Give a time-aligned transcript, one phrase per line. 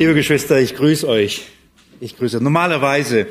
[0.00, 1.42] Liebe Geschwister, ich grüße euch.
[2.00, 2.40] Ich grüße.
[2.40, 3.26] Normalerweise,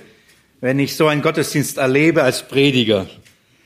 [0.61, 3.09] wenn ich so einen Gottesdienst erlebe als Prediger,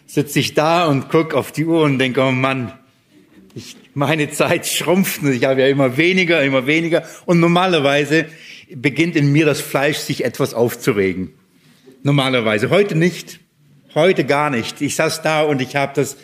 [0.05, 2.71] sitze ich da und gucke auf die Uhr und denke, oh Mann,
[3.55, 7.03] ich, meine Zeit schrumpft und ich habe ja immer weniger, immer weniger.
[7.25, 8.27] Und normalerweise
[8.73, 11.33] beginnt in mir das Fleisch, sich etwas aufzuregen.
[12.03, 12.69] Normalerweise.
[12.69, 13.41] Heute nicht.
[13.95, 14.79] Heute gar nicht.
[14.79, 16.15] Ich saß da und ich habe das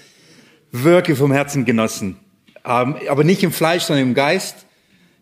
[0.72, 2.16] wirklich vom Herzen genossen.
[2.64, 4.66] Ähm, aber nicht im Fleisch, sondern im Geist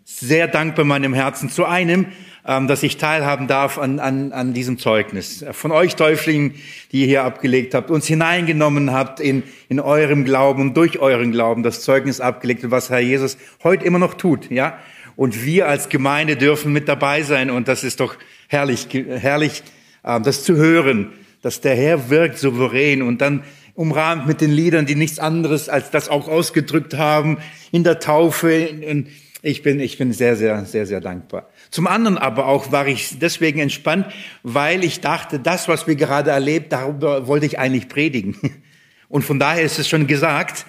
[0.10, 2.06] sehr dankbar in meinem Herzen zu einem,
[2.46, 5.44] ähm, dass ich teilhaben darf an, an, an diesem Zeugnis.
[5.52, 6.56] Von euch Täuflingen,
[6.94, 11.34] die ihr hier abgelegt habt, uns hineingenommen habt in, in eurem Glauben und durch euren
[11.34, 14.80] Glauben das Zeugnis abgelegt, was Herr Jesus heute immer noch tut, ja.
[15.18, 18.16] Und wir als Gemeinde dürfen mit dabei sein und das ist doch
[18.48, 19.62] herrlich, herrlich,
[20.04, 23.44] äh, das zu hören, dass der Herr wirkt souverän und dann
[23.76, 27.40] umrahmt mit den Liedern, die nichts anderes als das auch ausgedrückt haben
[27.72, 29.08] in der Taufe, in,
[29.42, 31.50] ich bin, ich bin sehr, sehr, sehr, sehr dankbar.
[31.70, 34.08] Zum anderen aber auch war ich deswegen entspannt,
[34.44, 38.36] weil ich dachte, das, was wir gerade erlebt, darüber wollte ich eigentlich predigen.
[39.10, 40.66] Und von daher ist es schon gesagt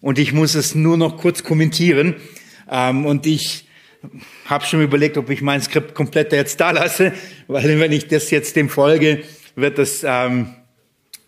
[0.00, 2.14] und ich muss es nur noch kurz kommentieren.
[2.70, 3.68] Ähm, und ich
[4.46, 7.12] habe schon überlegt, ob ich mein Skript komplett jetzt da lasse,
[7.48, 9.24] weil wenn ich das jetzt dem folge,
[9.56, 10.54] wird das ähm,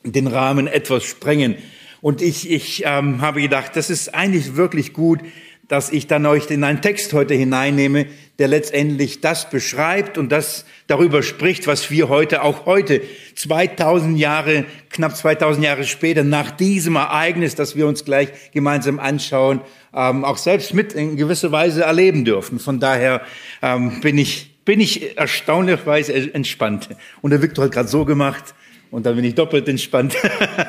[0.04, 1.56] den Rahmen etwas sprengen.
[2.00, 5.20] Und ich, ich ähm, habe gedacht, das ist eigentlich wirklich gut,
[5.68, 8.06] dass ich dann euch in einen Text heute hineinnehme,
[8.38, 13.00] der letztendlich das beschreibt und das darüber spricht, was wir heute, auch heute,
[13.34, 19.60] 2000 Jahre, knapp 2000 Jahre später, nach diesem Ereignis, das wir uns gleich gemeinsam anschauen,
[19.94, 22.58] ähm, auch selbst mit in gewisser Weise erleben dürfen.
[22.58, 23.22] Von daher
[23.62, 26.88] ähm, bin ich, bin ich erstaunlicherweise entspannt.
[27.22, 28.54] Und der Viktor hat gerade so gemacht
[28.90, 30.14] und dann bin ich doppelt entspannt.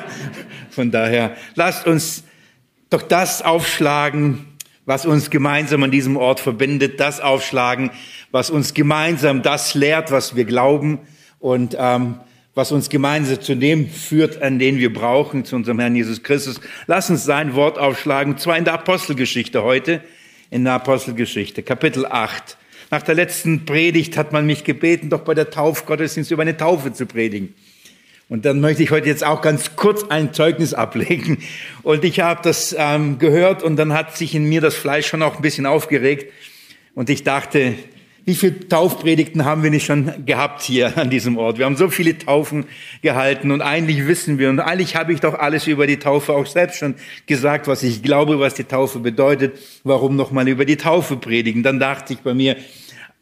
[0.70, 2.24] Von daher, lasst uns
[2.90, 4.55] doch das aufschlagen,
[4.86, 7.90] was uns gemeinsam an diesem Ort verbindet, das aufschlagen,
[8.30, 11.00] was uns gemeinsam das lehrt, was wir glauben
[11.40, 12.20] und ähm,
[12.54, 16.60] was uns gemeinsam zu dem führt, an den wir brauchen, zu unserem Herrn Jesus Christus.
[16.86, 20.00] Lass uns sein Wort aufschlagen, zwar in der Apostelgeschichte heute,
[20.50, 22.56] in der Apostelgeschichte, Kapitel 8.
[22.90, 26.92] Nach der letzten Predigt hat man mich gebeten, doch bei der Taufgottesdienst über eine Taufe
[26.92, 27.54] zu predigen.
[28.28, 31.38] Und dann möchte ich heute jetzt auch ganz kurz ein Zeugnis ablegen.
[31.84, 35.22] Und ich habe das ähm, gehört und dann hat sich in mir das Fleisch schon
[35.22, 36.32] auch ein bisschen aufgeregt.
[36.94, 37.74] Und ich dachte,
[38.24, 41.58] wie viele Taufpredigten haben wir nicht schon gehabt hier an diesem Ort?
[41.58, 42.64] Wir haben so viele Taufen
[43.00, 46.46] gehalten und eigentlich wissen wir und eigentlich habe ich doch alles über die Taufe auch
[46.46, 49.56] selbst schon gesagt, was ich glaube, was die Taufe bedeutet.
[49.84, 51.62] Warum nochmal über die Taufe predigen?
[51.62, 52.56] Dann dachte ich bei mir,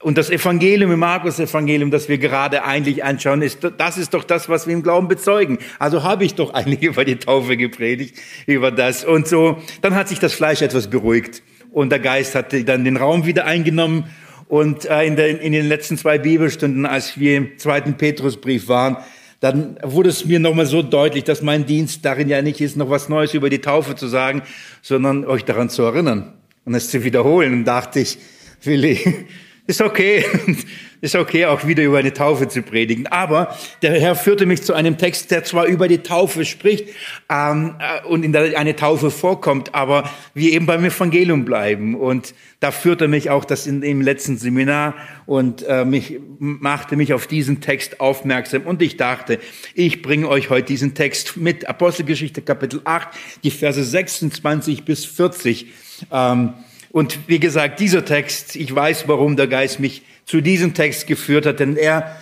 [0.01, 4.51] und das Evangelium, im Markus-Evangelium, das wir gerade eigentlich anschauen, ist, das ist doch das,
[4.51, 5.59] was wir im Glauben bezeugen.
[5.79, 9.05] Also habe ich doch eigentlich über die Taufe gepredigt, über das.
[9.05, 11.43] Und so, dann hat sich das Fleisch etwas beruhigt.
[11.71, 14.05] Und der Geist hat dann den Raum wieder eingenommen.
[14.47, 18.99] Und äh, in, der, in den letzten zwei Bibelstunden, als wir im zweiten Petrusbrief waren,
[19.41, 22.91] dann wurde es mir nochmal so deutlich, dass mein Dienst darin ja nicht ist, noch
[22.91, 24.43] was Neues über die Taufe zu sagen,
[24.83, 26.35] sondern euch daran zu erinnern
[26.65, 27.53] und es zu wiederholen.
[27.53, 28.19] Und dachte ich,
[28.63, 29.27] Willi,
[29.67, 30.25] ist okay,
[31.01, 33.07] ist okay, auch wieder über eine Taufe zu predigen.
[33.07, 36.89] Aber der Herr führte mich zu einem Text, der zwar über die Taufe spricht
[37.31, 41.95] ähm, äh, und in der eine Taufe vorkommt, aber wir eben beim Evangelium bleiben.
[41.95, 44.95] Und da führte mich auch das in, im letzten Seminar
[45.25, 48.63] und äh, mich, machte mich auf diesen Text aufmerksam.
[48.63, 49.39] Und ich dachte,
[49.75, 53.09] ich bringe euch heute diesen Text mit Apostelgeschichte Kapitel 8,
[53.43, 55.69] die Verse 26 bis 40.
[56.13, 56.53] Ähm,
[56.95, 61.45] und wie gesagt, dieser Text, ich weiß, warum der Geist mich zu diesem Text geführt
[61.45, 62.21] hat, denn er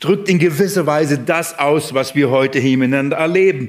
[0.00, 3.68] drückt in gewisser Weise das aus, was wir heute hier erleben.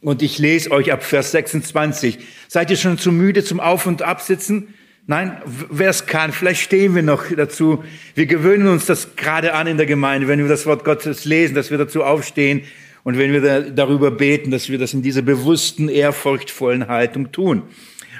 [0.00, 2.16] Und ich lese euch ab Vers 26.
[2.48, 4.72] Seid ihr schon zu müde zum Auf- und Absitzen?
[5.06, 7.84] Nein, wer es kann, vielleicht stehen wir noch dazu.
[8.14, 11.54] Wir gewöhnen uns das gerade an in der Gemeinde, wenn wir das Wort Gottes lesen,
[11.54, 12.62] dass wir dazu aufstehen
[13.02, 17.64] und wenn wir darüber beten, dass wir das in dieser bewussten, ehrfurchtvollen Haltung tun.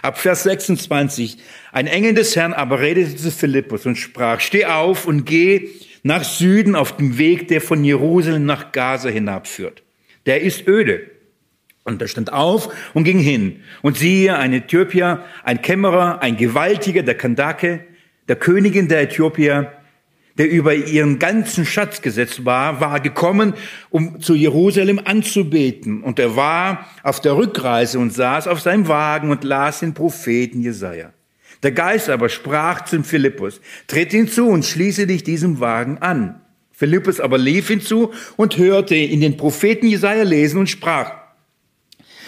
[0.05, 1.39] Ab Vers 26.
[1.73, 5.71] Ein Engel des Herrn aber redete zu Philippus und sprach, steh auf und geh
[6.03, 9.83] nach Süden auf dem Weg, der von Jerusalem nach Gaza hinabführt.
[10.27, 11.11] Der ist öde.
[11.85, 13.63] Und er stand auf und ging hin.
[13.81, 17.87] Und siehe, ein Äthiopier, ein Kämmerer, ein Gewaltiger, der Kandake,
[18.29, 19.73] der Königin der Äthiopier,
[20.37, 23.55] der über ihren ganzen Schatz gesetzt war, war gekommen,
[23.91, 26.03] um zu Jerusalem anzubeten.
[26.03, 30.61] Und er war auf der Rückreise und saß auf seinem Wagen und las den Propheten
[30.61, 31.13] Jesaja.
[31.63, 36.41] Der Geist aber sprach zum Philippus, tritt hinzu und schließe dich diesem Wagen an.
[36.73, 41.13] Philippus aber lief hinzu und hörte in den Propheten Jesaja lesen und sprach,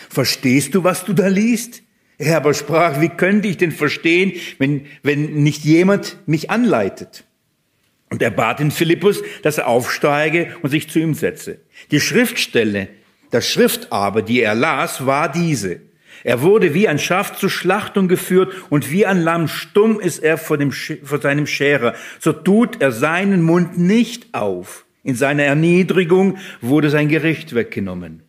[0.09, 1.83] verstehst du, was du da liest?
[2.19, 7.25] Er aber sprach, wie könnte ich denn verstehen, wenn, wenn nicht jemand mich anleitet?
[8.11, 11.59] Und er bat den Philippus, dass er aufsteige und sich zu ihm setze.
[11.91, 12.89] Die Schriftstelle,
[13.33, 15.81] der Schrift aber, die er las, war diese.
[16.25, 20.39] Er wurde wie ein Schaf zur Schlachtung geführt und wie ein Lamm stumm ist er
[20.39, 21.95] vor, dem, vor seinem Scherer.
[22.19, 24.87] So tut er seinen Mund nicht auf.
[25.03, 28.23] In seiner Erniedrigung wurde sein Gericht weggenommen.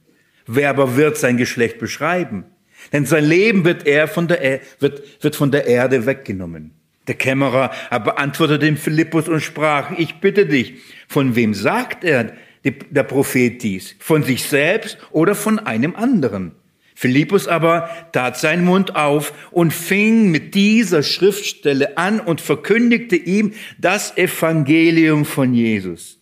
[0.45, 2.45] Wer aber wird sein Geschlecht beschreiben?
[2.93, 6.76] Denn sein Leben wird er von der, wird, wird von der Erde weggenommen.
[7.07, 10.75] Der Kämmerer aber antwortete dem Philippus und sprach, ich bitte dich,
[11.07, 12.33] von wem sagt er,
[12.63, 13.95] der Prophet dies?
[13.99, 16.51] Von sich selbst oder von einem anderen?
[16.95, 23.53] Philippus aber tat seinen Mund auf und fing mit dieser Schriftstelle an und verkündigte ihm
[23.77, 26.19] das Evangelium von Jesus.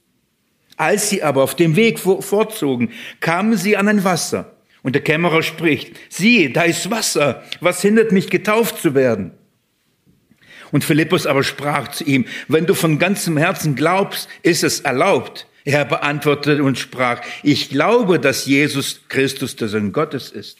[0.76, 2.90] Als sie aber auf dem Weg fortzogen,
[3.22, 4.58] kamen sie an ein Wasser.
[4.84, 9.32] Und der Kämmerer spricht, siehe, da ist Wasser, was hindert mich getauft zu werden?
[10.72, 15.48] Und Philippus aber sprach zu ihm, wenn du von ganzem Herzen glaubst, ist es erlaubt.
[15.64, 20.60] Er beantwortete und sprach, ich glaube, dass Jesus Christus der Sohn Gottes ist.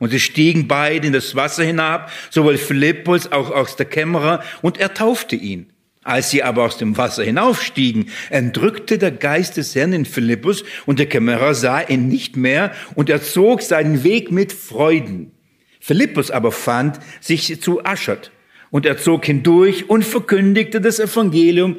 [0.00, 4.78] Und sie stiegen beide in das Wasser hinab, sowohl Philippus auch aus der Kämmerer, und
[4.78, 5.72] er taufte ihn.
[6.02, 10.98] Als sie aber aus dem Wasser hinaufstiegen, entrückte der Geist des Herrn in Philippus, und
[10.98, 15.30] der Kämmerer sah ihn nicht mehr, und er zog seinen Weg mit Freuden.
[15.78, 18.32] Philippus aber fand sich zu Aschert,
[18.72, 21.76] und er zog hindurch und verkündigte das Evangelium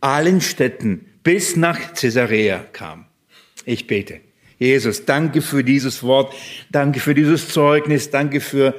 [0.00, 3.06] allen Städten, bis nach Caesarea kam.
[3.64, 4.20] Ich bete.
[4.58, 6.34] Jesus, danke für dieses Wort,
[6.70, 8.74] danke für dieses Zeugnis, danke für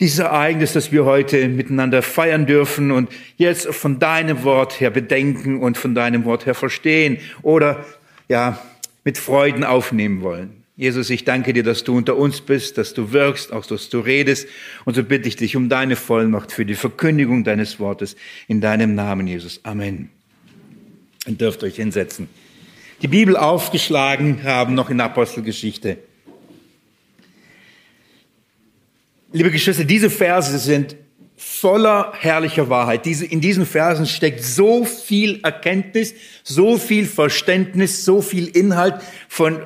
[0.00, 5.60] dieses Ereignis, das wir heute miteinander feiern dürfen und jetzt von deinem Wort her bedenken
[5.60, 7.84] und von deinem Wort her verstehen oder
[8.28, 8.60] ja,
[9.02, 10.61] mit Freuden aufnehmen wollen.
[10.74, 14.00] Jesus, ich danke dir, dass du unter uns bist, dass du wirkst, auch dass du
[14.00, 14.48] redest.
[14.86, 18.16] Und so bitte ich dich um deine Vollmacht für die Verkündigung deines Wortes
[18.48, 19.60] in deinem Namen, Jesus.
[19.64, 20.08] Amen.
[21.26, 22.28] Und dürft euch hinsetzen.
[23.02, 25.98] Die Bibel aufgeschlagen haben, noch in Apostelgeschichte.
[29.32, 30.96] Liebe Geschwister, diese Verse sind
[31.44, 33.04] voller herrlicher Wahrheit.
[33.04, 38.94] Diese, in diesen Versen steckt so viel Erkenntnis, so viel Verständnis, so viel Inhalt
[39.28, 39.60] von,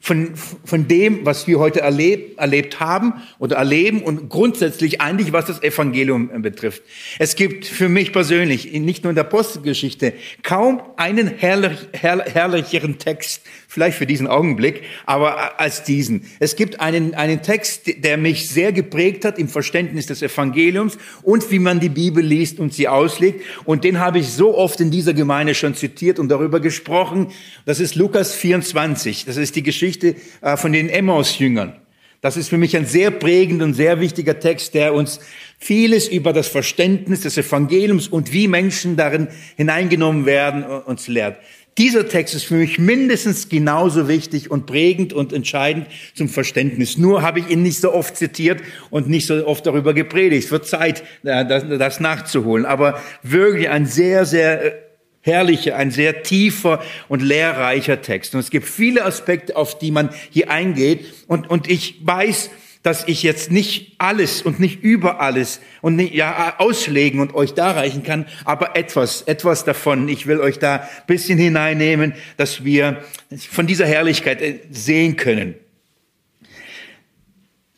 [0.00, 0.34] von,
[0.64, 5.62] von dem, was wir heute erlebt, erlebt haben oder erleben und grundsätzlich eigentlich, was das
[5.62, 6.82] Evangelium betrifft.
[7.18, 12.98] Es gibt für mich persönlich, nicht nur in der Apostelgeschichte, kaum einen herrlich, herr, herrlicheren
[12.98, 16.24] Text, vielleicht für diesen Augenblick, aber als diesen.
[16.40, 21.48] Es gibt einen, einen Text, der mich sehr geprägt hat im Verständnis des Evangeliums und
[21.52, 23.44] wie man die Bibel liest und sie auslegt.
[23.64, 27.28] Und den habe ich so oft in dieser Gemeinde schon zitiert und darüber gesprochen.
[27.64, 29.24] Das ist Lukas 24.
[29.24, 31.74] Das ist die Geschichte äh, von den Emmaus-Jüngern.
[32.22, 35.20] Das ist für mich ein sehr prägender und sehr wichtiger Text, der uns
[35.58, 41.38] vieles über das Verständnis des Evangeliums und wie Menschen darin hineingenommen werden, uns lehrt.
[41.78, 46.98] Dieser Text ist für mich mindestens genauso wichtig und prägend und entscheidend zum Verständnis.
[46.98, 50.46] Nur habe ich ihn nicht so oft zitiert und nicht so oft darüber gepredigt.
[50.46, 52.66] Es wird Zeit, äh, das nachzuholen.
[52.66, 54.72] Aber wirklich ein sehr, sehr äh,
[55.20, 58.34] herrlicher, ein sehr tiefer und lehrreicher Text.
[58.34, 61.06] Und es gibt viele Aspekte, auf die man hier eingeht.
[61.28, 62.50] Und, und ich weiß,
[62.82, 67.52] dass ich jetzt nicht alles und nicht über alles und nicht, ja, auslegen und euch
[67.52, 70.08] darreichen kann, aber etwas, etwas davon.
[70.08, 73.04] Ich will euch da bisschen hineinnehmen, dass wir
[73.50, 75.54] von dieser Herrlichkeit äh, sehen können.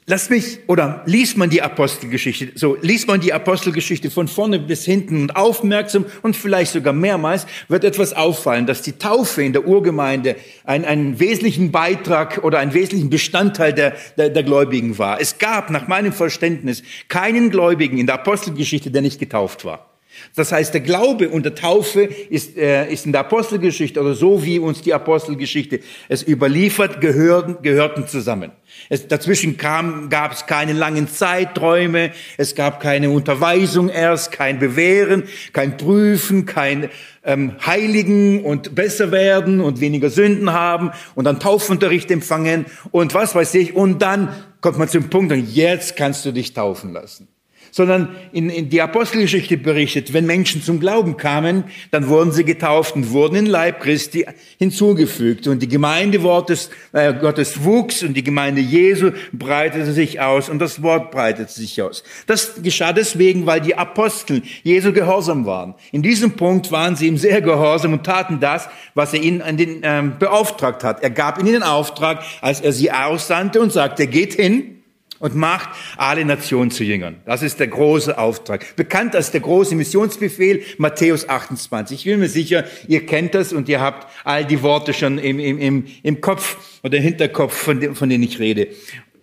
[0.06, 4.84] Lass mich, oder liest man die Apostelgeschichte, so, liest man die Apostelgeschichte von vorne bis
[4.84, 9.64] hinten und aufmerksam und vielleicht sogar mehrmals, wird etwas auffallen, dass die Taufe in der
[9.64, 15.20] Urgemeinde einen, einen wesentlichen Beitrag oder einen wesentlichen Bestandteil der, der, der Gläubigen war.
[15.20, 19.91] Es gab, nach meinem Verständnis, keinen Gläubigen in der Apostelgeschichte, der nicht getauft war.
[20.34, 24.44] Das heißt, der Glaube und der Taufe ist, äh, ist in der Apostelgeschichte oder so
[24.44, 28.52] wie uns die Apostelgeschichte es überliefert, gehörten, gehörten zusammen.
[28.88, 35.24] Es, dazwischen kam, gab es keine langen Zeiträume, es gab keine Unterweisung erst, kein Bewähren,
[35.52, 36.88] kein Prüfen, kein
[37.24, 43.34] ähm, Heiligen und besser werden und weniger Sünden haben und dann Taufunterricht empfangen und was
[43.34, 43.74] weiß ich.
[43.74, 47.31] Und dann kommt man zum Punkt, und jetzt kannst du dich taufen lassen
[47.72, 52.94] sondern in, in die Apostelgeschichte berichtet, wenn Menschen zum Glauben kamen, dann wurden sie getauft
[52.94, 54.26] und wurden in Leib Christi
[54.58, 55.48] hinzugefügt.
[55.48, 60.58] Und die Gemeinde Gottes, äh, Gottes wuchs und die Gemeinde Jesu breitete sich aus und
[60.58, 62.04] das Wort breitete sich aus.
[62.26, 65.74] Das geschah deswegen, weil die Apostel Jesu gehorsam waren.
[65.92, 69.56] In diesem Punkt waren sie ihm sehr gehorsam und taten das, was er ihnen an
[69.56, 71.02] den, ähm, beauftragt hat.
[71.02, 74.81] Er gab ihnen den Auftrag, als er sie aussandte und sagte, geht hin
[75.22, 77.14] und macht alle Nationen zu Jüngern.
[77.24, 78.74] Das ist der große Auftrag.
[78.74, 81.96] Bekannt als der große Missionsbefehl Matthäus 28.
[81.96, 85.38] Ich bin mir sicher, ihr kennt das und ihr habt all die Worte schon im,
[85.38, 88.66] im, im, im Kopf oder Hinterkopf, von, dem, von denen ich rede.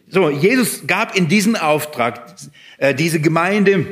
[0.07, 2.33] So, Jesus gab in diesen Auftrag,
[2.77, 3.85] äh, diese Gemeinde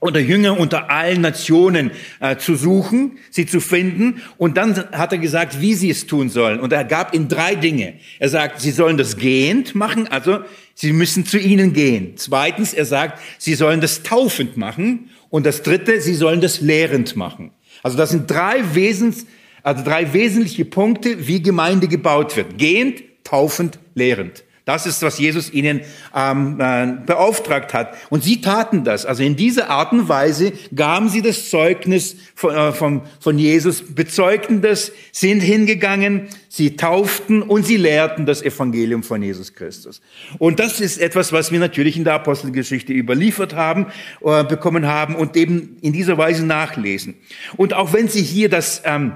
[0.00, 4.22] oder Jünger unter allen Nationen äh, zu suchen, sie zu finden.
[4.36, 6.60] Und dann hat er gesagt, wie sie es tun sollen.
[6.60, 7.94] Und er gab ihnen drei Dinge.
[8.18, 10.40] Er sagt, sie sollen das gehend machen, also
[10.74, 12.12] sie müssen zu ihnen gehen.
[12.16, 15.10] Zweitens, er sagt, sie sollen das taufend machen.
[15.28, 17.50] Und das dritte, sie sollen das lehrend machen.
[17.82, 19.26] Also das sind drei Wesens,
[19.62, 22.58] also drei wesentliche Punkte, wie Gemeinde gebaut wird.
[22.58, 24.44] Gehend, taufend, lehrend.
[24.66, 25.82] Das ist, was Jesus ihnen
[26.12, 27.94] ähm, äh, beauftragt hat.
[28.10, 29.06] Und sie taten das.
[29.06, 33.94] Also in dieser Art und Weise gaben sie das Zeugnis von, äh, von, von Jesus,
[33.94, 40.00] bezeugten das, sind hingegangen, sie tauften und sie lehrten das Evangelium von Jesus Christus.
[40.38, 43.86] Und das ist etwas, was wir natürlich in der Apostelgeschichte überliefert haben,
[44.24, 47.14] äh, bekommen haben und eben in dieser Weise nachlesen.
[47.56, 49.12] Und auch wenn sie hier das ähm,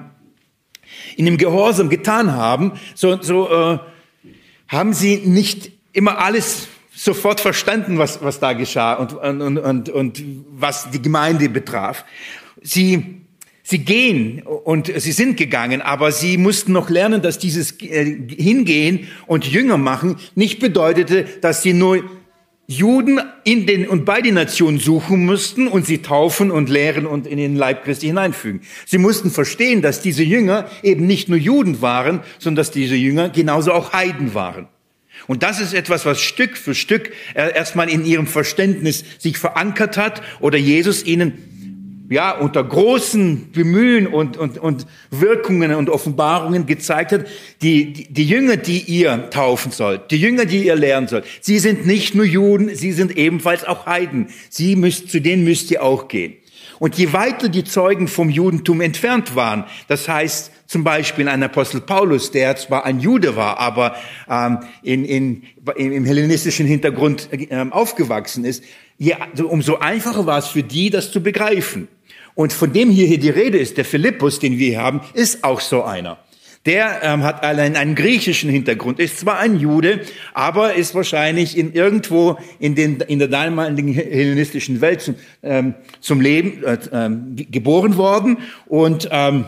[1.16, 3.78] in dem Gehorsam getan haben, so, so äh,
[4.70, 10.22] haben sie nicht immer alles sofort verstanden, was, was da geschah und, und, und, und
[10.52, 12.04] was die Gemeinde betraf.
[12.62, 13.22] Sie,
[13.64, 19.08] sie gehen und sie sind gegangen, aber sie mussten noch lernen, dass dieses äh, Hingehen
[19.26, 22.04] und Jünger machen nicht bedeutete, dass sie nur
[22.70, 27.26] Juden in den und bei den Nationen suchen mussten und sie taufen und lehren und
[27.26, 28.60] in den Leib Christi hineinfügen.
[28.86, 33.28] Sie mussten verstehen, dass diese Jünger eben nicht nur Juden waren, sondern dass diese Jünger
[33.28, 34.68] genauso auch Heiden waren.
[35.26, 40.22] Und das ist etwas, was Stück für Stück erstmal in ihrem Verständnis sich verankert hat
[40.38, 41.49] oder Jesus ihnen
[42.10, 47.26] ja, unter großen Bemühen und, und, und Wirkungen und Offenbarungen gezeigt hat,
[47.62, 51.60] die, die, die Jünger, die ihr taufen sollt, die Jünger, die ihr lernen sollt, sie
[51.60, 54.26] sind nicht nur Juden, sie sind ebenfalls auch Heiden.
[54.48, 56.34] Sie müsst, zu denen müsst ihr auch gehen.
[56.80, 61.80] Und je weiter die Zeugen vom Judentum entfernt waren, das heißt zum Beispiel ein Apostel
[61.80, 63.94] Paulus, der zwar ein Jude war, aber
[64.28, 65.42] ähm, in, in,
[65.76, 68.64] im hellenistischen Hintergrund äh, aufgewachsen ist,
[68.98, 69.14] je,
[69.44, 71.86] umso einfacher war es für die, das zu begreifen.
[72.34, 75.44] Und von dem hier, hier die Rede ist, der Philippus, den wir hier haben, ist
[75.44, 76.18] auch so einer.
[76.66, 80.00] Der ähm, hat allein einen griechischen Hintergrund, ist zwar ein Jude,
[80.34, 86.20] aber ist wahrscheinlich in irgendwo in, den, in der damaligen hellenistischen Welt zum, ähm, zum
[86.20, 89.46] Leben äh, ähm, geboren worden und ähm,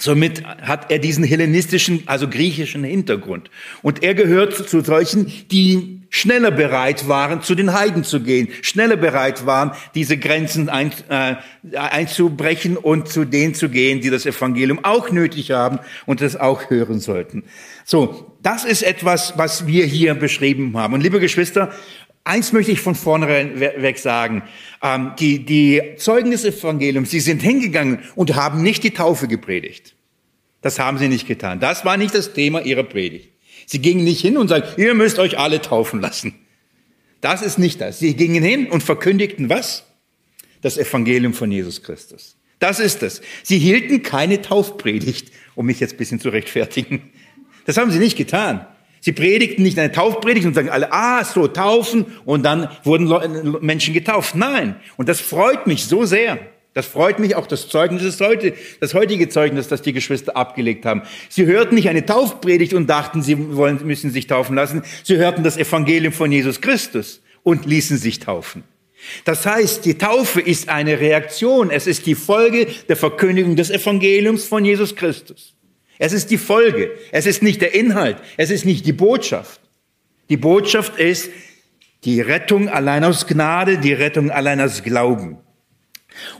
[0.00, 3.50] Somit hat er diesen hellenistischen, also griechischen Hintergrund.
[3.82, 8.96] Und er gehört zu solchen, die schneller bereit waren, zu den Heiden zu gehen, schneller
[8.96, 11.36] bereit waren, diese Grenzen ein, äh,
[11.76, 16.70] einzubrechen und zu denen zu gehen, die das Evangelium auch nötig haben und das auch
[16.70, 17.44] hören sollten.
[17.84, 20.94] So, das ist etwas, was wir hier beschrieben haben.
[20.94, 21.72] Und liebe Geschwister,
[22.24, 24.42] Eins möchte ich von vornherein weg sagen.
[24.82, 29.94] Ähm, die, die Zeugen des Evangeliums, sie sind hingegangen und haben nicht die Taufe gepredigt.
[30.60, 31.60] Das haben sie nicht getan.
[31.60, 33.30] Das war nicht das Thema ihrer Predigt.
[33.66, 36.34] Sie gingen nicht hin und sagten, ihr müsst euch alle taufen lassen.
[37.20, 37.98] Das ist nicht das.
[37.98, 39.84] Sie gingen hin und verkündigten was?
[40.60, 42.36] Das Evangelium von Jesus Christus.
[42.58, 43.22] Das ist es.
[43.42, 47.10] Sie hielten keine Taufpredigt, um mich jetzt ein bisschen zu rechtfertigen.
[47.64, 48.66] Das haben sie nicht getan.
[49.00, 53.94] Sie predigten nicht eine Taufpredigt und sagen alle, ah, so taufen und dann wurden Menschen
[53.94, 54.34] getauft.
[54.34, 54.76] Nein.
[54.96, 56.38] Und das freut mich so sehr.
[56.72, 60.86] Das freut mich auch das Zeugnis, das, heute, das heutige Zeugnis, das die Geschwister abgelegt
[60.86, 61.02] haben.
[61.28, 64.82] Sie hörten nicht eine Taufpredigt und dachten, sie wollen, müssen sich taufen lassen.
[65.02, 68.62] Sie hörten das Evangelium von Jesus Christus und ließen sich taufen.
[69.24, 71.70] Das heißt, die Taufe ist eine Reaktion.
[71.70, 75.54] Es ist die Folge der Verkündigung des Evangeliums von Jesus Christus.
[76.00, 76.92] Es ist die Folge.
[77.12, 78.16] Es ist nicht der Inhalt.
[78.38, 79.60] Es ist nicht die Botschaft.
[80.30, 81.30] Die Botschaft ist
[82.04, 85.36] die Rettung allein aus Gnade, die Rettung allein aus Glauben.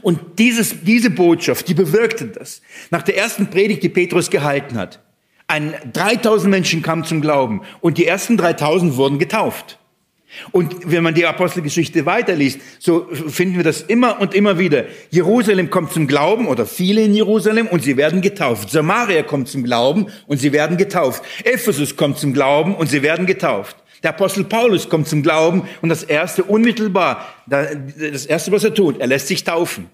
[0.01, 2.63] Und dieses, diese Botschaft, die bewirkte das.
[2.89, 4.99] Nach der ersten Predigt, die Petrus gehalten hat,
[5.45, 9.77] ein 3000 Menschen kamen zum Glauben und die ersten 3000 wurden getauft.
[10.51, 14.85] Und wenn man die Apostelgeschichte weiterliest, so finden wir das immer und immer wieder.
[15.09, 18.69] Jerusalem kommt zum Glauben oder viele in Jerusalem und sie werden getauft.
[18.69, 21.23] Samaria kommt zum Glauben und sie werden getauft.
[21.43, 23.75] Ephesus kommt zum Glauben und sie werden getauft.
[24.03, 28.99] Der Apostel Paulus kommt zum Glauben und das erste unmittelbar, das erste, was er tut,
[28.99, 29.89] er lässt sich taufen.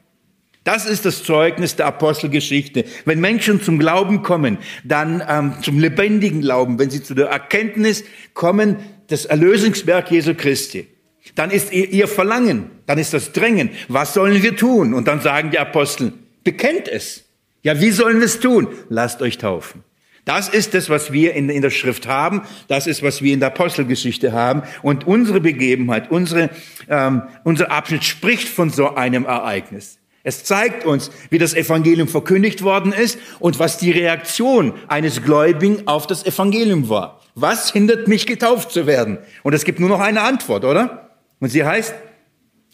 [0.64, 2.84] Das ist das Zeugnis der Apostelgeschichte.
[3.06, 8.04] Wenn Menschen zum Glauben kommen, dann ähm, zum lebendigen Glauben, wenn sie zu der Erkenntnis
[8.34, 8.76] kommen,
[9.08, 10.88] das Erlösungswerk Jesu Christi,
[11.36, 14.94] dann ist ihr, Verlangen, dann ist das Drängen, was sollen wir tun?
[14.94, 17.26] Und dann sagen die Apostel, bekennt es.
[17.64, 18.70] Ja, wie sollen wir es tun?
[18.90, 19.84] Lasst euch taufen.
[20.24, 22.42] Das ist das, was wir in, in, der Schrift haben.
[22.68, 24.64] Das ist, was wir in der Apostelgeschichte haben.
[24.82, 26.50] Und unsere Begebenheit, unsere,
[26.90, 30.00] ähm, unser Abschnitt spricht von so einem Ereignis.
[30.28, 35.88] Es zeigt uns, wie das Evangelium verkündigt worden ist und was die Reaktion eines Gläubigen
[35.88, 37.22] auf das Evangelium war.
[37.34, 39.20] Was hindert mich, getauft zu werden?
[39.44, 41.18] Und es gibt nur noch eine Antwort, oder?
[41.40, 41.96] Und sie heißt,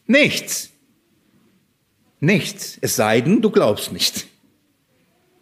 [0.07, 0.71] nichts.
[2.19, 2.79] Nichts.
[2.81, 4.25] Es sei denn, du glaubst nicht.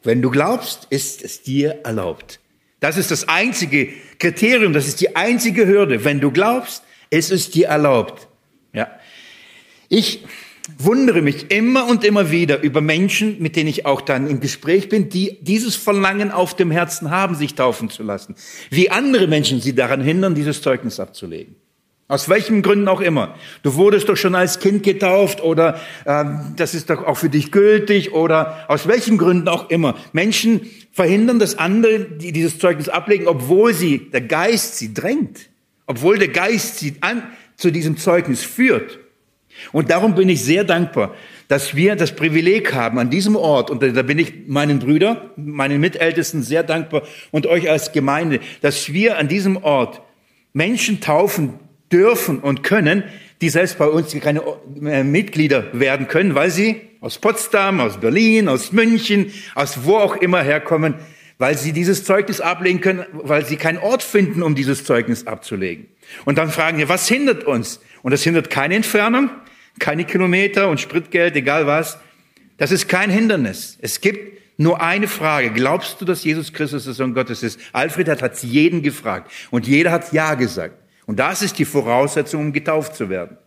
[0.04, 2.42] Wenn du glaubst, ist es dir erlaubt.
[2.82, 3.88] Das ist das einzige
[4.20, 6.04] Kriterium, das ist die einzige Hürde.
[6.04, 8.28] Wenn du glaubst, es ist dir erlaubt.
[8.74, 9.00] Ja.
[9.88, 10.26] Ich
[10.78, 14.90] wundere mich immer und immer wieder über Menschen, mit denen ich auch dann im Gespräch
[14.90, 18.36] bin, die dieses Verlangen auf dem Herzen haben, sich taufen zu lassen.
[18.70, 21.56] Wie andere Menschen sie daran hindern, dieses Zeugnis abzulegen.
[22.08, 23.36] Aus welchen Gründen auch immer.
[23.64, 26.26] Du wurdest doch schon als Kind getauft oder äh,
[26.58, 29.96] das ist doch auch für dich gültig oder aus welchen Gründen auch immer.
[30.12, 35.50] Menschen verhindern, dass andere die dieses Zeugnis ablegen, obwohl sie der Geist sie drängt,
[35.86, 37.24] obwohl der Geist sie an,
[37.56, 39.00] zu diesem Zeugnis führt.
[39.72, 41.16] Und darum bin ich sehr dankbar,
[41.48, 45.82] dass wir das Privileg haben an diesem Ort, und da bin ich meinen Brüdern, meinen
[45.82, 50.02] Mitältesten sehr dankbar und euch als Gemeinde, dass wir an diesem Ort
[50.54, 51.60] Menschen taufen,
[51.92, 53.04] dürfen und können,
[53.42, 54.44] die selbst bei uns keine
[54.86, 60.16] äh, Mitglieder werden können, weil sie aus Potsdam, aus Berlin, aus München, aus wo auch
[60.16, 60.96] immer herkommen,
[61.40, 65.88] weil sie dieses Zeugnis ablegen können, weil sie keinen Ort finden, um dieses Zeugnis abzulegen.
[66.24, 67.82] Und dann fragen wir, was hindert uns?
[68.04, 69.32] Und das hindert keine Entfernung,
[69.80, 71.98] keine Kilometer und Spritgeld, egal was.
[72.58, 73.78] Das ist kein Hindernis.
[73.82, 75.52] Es gibt nur eine Frage.
[75.52, 77.60] Glaubst du, dass Jesus Christus der Sohn Gottes ist?
[77.74, 80.76] Alfred hat, hat jeden gefragt und jeder hat Ja gesagt.
[81.08, 83.38] Und das ist die Voraussetzung, um getauft zu werden.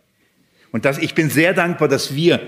[0.73, 2.41] Und das, ich bin sehr dankbar, dass wir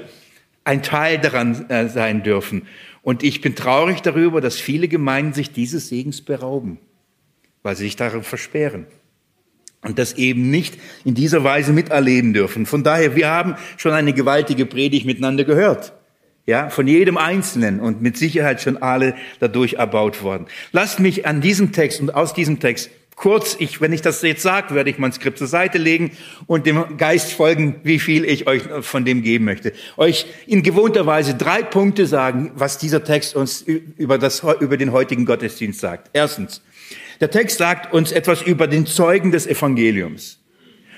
[0.65, 2.67] ein Teil daran äh, sein dürfen.
[3.03, 6.79] Und ich bin traurig darüber, dass viele Gemeinden sich dieses Segens berauben,
[7.63, 8.87] weil sie sich darin versperren
[9.83, 12.67] und das eben nicht in dieser Weise miterleben dürfen.
[12.67, 15.93] Von daher, wir haben schon eine gewaltige Predigt miteinander gehört.
[16.47, 20.47] Ja, von jedem Einzelnen und mit Sicherheit schon alle dadurch erbaut worden.
[20.71, 24.43] Lasst mich an diesem Text und aus diesem Text kurz, ich, wenn ich das jetzt
[24.43, 26.13] sage, werde ich mein Skript zur Seite legen
[26.47, 29.73] und dem Geist folgen, wie viel ich euch von dem geben möchte.
[29.97, 34.93] Euch in gewohnter Weise drei Punkte sagen, was dieser Text uns über, das, über den
[34.93, 36.11] heutigen Gottesdienst sagt.
[36.13, 36.63] Erstens,
[37.21, 40.43] der Text sagt uns etwas über den Zeugen des Evangeliums.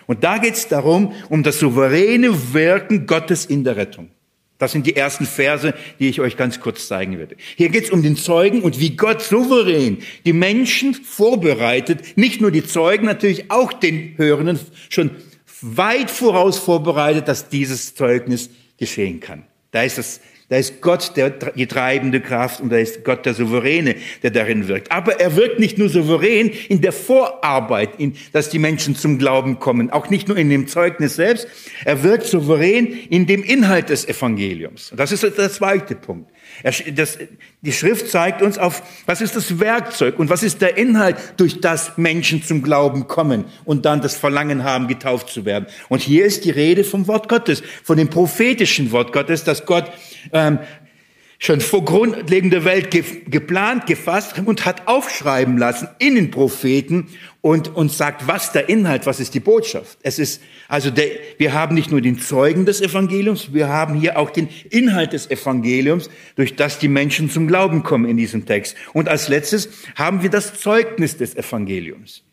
[0.06, 4.10] Und da geht es darum, um das souveräne Wirken Gottes in der Rettung.
[4.58, 7.36] Das sind die ersten Verse, die ich euch ganz kurz zeigen werde.
[7.56, 12.50] Hier geht es um den Zeugen und wie Gott souverän die Menschen vorbereitet, nicht nur
[12.50, 15.12] die Zeugen, natürlich auch den Hörenden schon
[15.60, 19.44] weit voraus vorbereitet, dass dieses Zeugnis geschehen kann.
[19.70, 23.34] Da ist das da ist Gott der, die treibende Kraft und da ist Gott der
[23.34, 24.90] Souveräne, der darin wirkt.
[24.90, 29.58] Aber er wirkt nicht nur souverän in der Vorarbeit, in, dass die Menschen zum Glauben
[29.58, 31.46] kommen, auch nicht nur in dem Zeugnis selbst.
[31.84, 34.90] Er wirkt souverän in dem Inhalt des Evangeliums.
[34.96, 36.30] Das ist der zweite Punkt.
[36.62, 37.18] Das,
[37.62, 41.60] die Schrift zeigt uns auf, was ist das Werkzeug und was ist der Inhalt, durch
[41.60, 45.66] das Menschen zum Glauben kommen und dann das Verlangen haben, getauft zu werden.
[45.88, 49.90] Und hier ist die Rede vom Wort Gottes, von dem prophetischen Wort Gottes, das Gott
[50.32, 50.58] ähm,
[51.38, 57.08] schon vor grundlegender Welt ge geplant, gefasst und hat aufschreiben lassen in den Propheten
[57.40, 59.98] und uns sagt, was der Inhalt, was ist die Botschaft.
[60.02, 64.18] Es ist also der, wir haben nicht nur den Zeugen des Evangeliums, wir haben hier
[64.18, 68.76] auch den Inhalt des Evangeliums, durch das die Menschen zum Glauben kommen in diesem Text.
[68.92, 72.24] Und als letztes haben wir das Zeugnis des Evangeliums.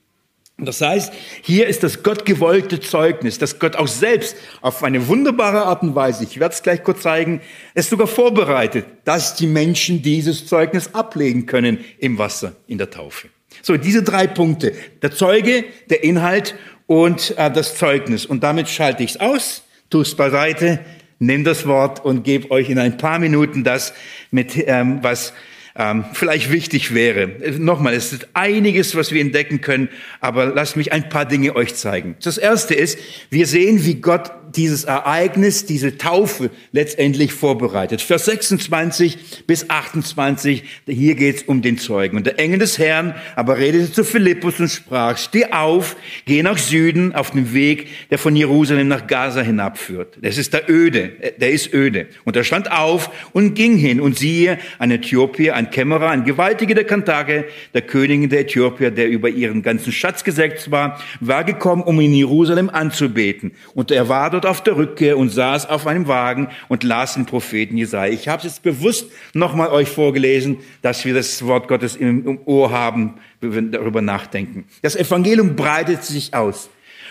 [0.57, 5.83] Das heißt, hier ist das gottgewollte Zeugnis, dass Gott auch selbst auf eine wunderbare Art
[5.83, 7.41] und Weise, ich werde es gleich kurz zeigen,
[7.73, 13.27] es sogar vorbereitet, dass die Menschen dieses Zeugnis ablegen können im Wasser, in der Taufe.
[13.61, 16.55] So, diese drei Punkte, der Zeuge, der Inhalt
[16.87, 18.25] und äh, das Zeugnis.
[18.25, 20.79] Und damit schalte ich es aus, tue es beiseite,
[21.19, 23.93] nimm das Wort und gebe euch in ein paar Minuten das
[24.31, 25.33] mit, ähm, was
[25.75, 27.27] ähm, vielleicht wichtig wäre.
[27.59, 29.89] Nochmal, es ist einiges, was wir entdecken können,
[30.21, 32.15] aber lasst mich ein paar Dinge euch zeigen.
[32.23, 32.97] Das erste ist,
[33.29, 38.01] wir sehen, wie Gott dieses Ereignis, diese Taufe letztendlich vorbereitet.
[38.01, 42.17] Vers 26 bis 28, hier geht's um den Zeugen.
[42.17, 46.57] Und der Engel des Herrn aber redete zu Philippus und sprach, steh auf, geh nach
[46.57, 50.17] Süden auf den Weg, der von Jerusalem nach Gaza hinabführt.
[50.21, 52.07] Das ist der öde, der ist öde.
[52.23, 56.75] Und er stand auf und ging hin und siehe, ein Äthiopier, ein Kämmerer, ein Gewaltiger
[56.75, 61.81] der Kantake, der Königin der Äthiopier, der über ihren ganzen Schatz gesetzt war, war gekommen,
[61.81, 63.51] um in Jerusalem anzubeten.
[63.73, 67.25] Und er war dort auf der Rückkehr und saß auf einem Wagen und las den
[67.25, 68.11] Propheten Jesaja.
[68.13, 72.71] Ich habe es jetzt bewusst nochmal euch vorgelesen, dass wir das Wort Gottes im Ohr
[72.71, 74.65] haben, wenn wir darüber nachdenken.
[74.81, 76.69] Das Evangelium breitet sich aus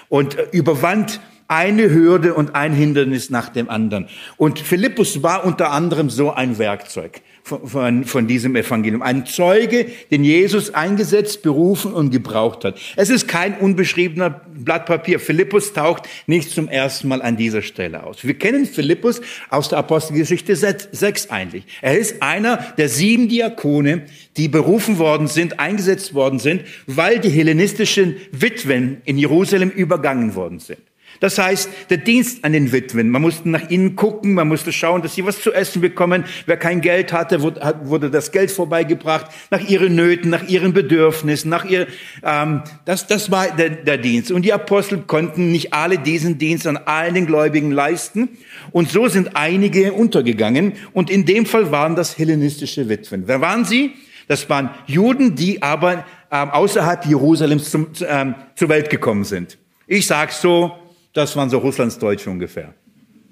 [0.08, 4.08] und überwand eine Hürde und ein Hindernis nach dem anderen.
[4.36, 9.02] Und Philippus war unter anderem so ein Werkzeug von, von, von diesem Evangelium.
[9.02, 12.80] Ein Zeuge, den Jesus eingesetzt, berufen und gebraucht hat.
[12.96, 15.20] Es ist kein unbeschriebener Blatt Papier.
[15.20, 18.24] Philippus taucht nicht zum ersten Mal an dieser Stelle aus.
[18.24, 21.64] Wir kennen Philippus aus der Apostelgeschichte 6 eigentlich.
[21.82, 24.06] Er ist einer der sieben Diakone,
[24.38, 30.60] die berufen worden sind, eingesetzt worden sind, weil die hellenistischen Witwen in Jerusalem übergangen worden
[30.60, 30.78] sind.
[31.24, 33.08] Das heißt, der Dienst an den Witwen.
[33.08, 36.24] Man musste nach ihnen gucken, man musste schauen, dass sie was zu essen bekommen.
[36.44, 41.64] Wer kein Geld hatte, wurde das Geld vorbeigebracht, nach ihren Nöten, nach ihren Bedürfnissen, nach
[41.64, 41.86] ihr,
[42.22, 44.32] ähm, das, das war der, der Dienst.
[44.32, 48.28] Und die Apostel konnten nicht alle diesen Dienst an allen den Gläubigen leisten.
[48.70, 50.74] Und so sind einige untergegangen.
[50.92, 53.22] Und in dem Fall waren das hellenistische Witwen.
[53.28, 53.92] Wer waren sie?
[54.28, 59.56] Das waren Juden, die aber ähm, außerhalb Jerusalems zum, ähm, zur Welt gekommen sind.
[59.86, 60.83] Ich sage so,
[61.14, 62.74] das waren so Russlands Deutsche ungefähr.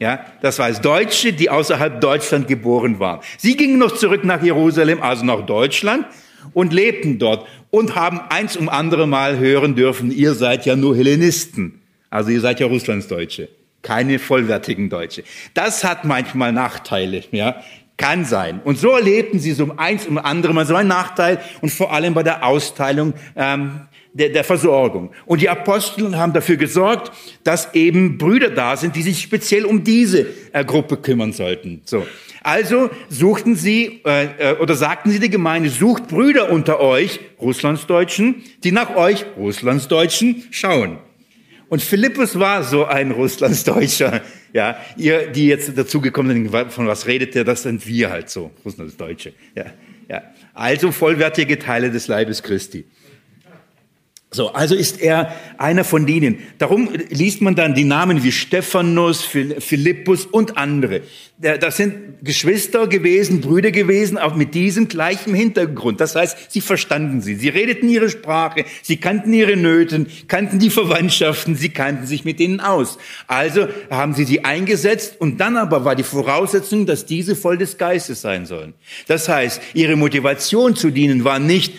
[0.01, 3.21] Ja, das war es Deutsche, die außerhalb Deutschland geboren waren.
[3.39, 6.07] Sie gingen noch zurück nach Jerusalem, also nach Deutschland
[6.55, 10.97] und lebten dort und haben eins um andere Mal hören dürfen, ihr seid ja nur
[10.97, 11.83] Hellenisten.
[12.11, 13.49] Also ihr seid ja Russlandsdeutsche,
[13.83, 15.25] keine vollwertigen Deutsche.
[15.55, 17.63] Das hat manchmal Nachteile, ja.
[17.99, 18.61] Kann sein.
[18.65, 22.15] Und so erlebten sie so eins um andere Mal so einen Nachteil und vor allem
[22.15, 23.83] bei der Austeilung ähm,
[24.15, 25.11] der, der Versorgung.
[25.27, 27.13] Und die Apostel haben dafür gesorgt,
[27.45, 31.83] dass eben Brüder da sind, die sich speziell um diese äh, Gruppe kümmern sollten.
[31.85, 32.07] So.
[32.43, 38.43] Also suchten sie äh, äh, oder sagten sie der Gemeinde, sucht Brüder unter euch, Russlandsdeutschen,
[38.65, 40.99] die nach euch, Russlandsdeutschen, schauen.
[41.69, 44.21] Und Philippus war so ein Russlandsdeutscher.
[44.55, 47.43] Ja, ihr, die jetzt dazugekommen sind, von was redet ihr?
[47.43, 49.33] Das sind wir halt so, Russlandsdeutsche.
[49.55, 49.65] Ja,
[50.11, 50.25] ja.
[50.53, 52.85] Also vollwertige Teile des Leibes Christi.
[54.35, 56.39] So, also ist er einer von denen.
[56.57, 61.03] Darum liest man dann die Namen wie Stephanus, Philippus und andere.
[61.39, 66.01] Das sind Geschwister gewesen, Brüder gewesen, auch mit diesem gleichen Hintergrund.
[66.01, 67.35] Das heißt, sie verstanden sie.
[67.35, 72.41] Sie redeten ihre Sprache, sie kannten ihre Nöten, kannten die Verwandtschaften, sie kannten sich mit
[72.41, 72.97] ihnen aus.
[73.27, 77.77] Also haben sie sie eingesetzt und dann aber war die Voraussetzung, dass diese voll des
[77.77, 78.73] Geistes sein sollen.
[79.09, 81.75] Das heißt, ihre Motivation zu dienen war nicht,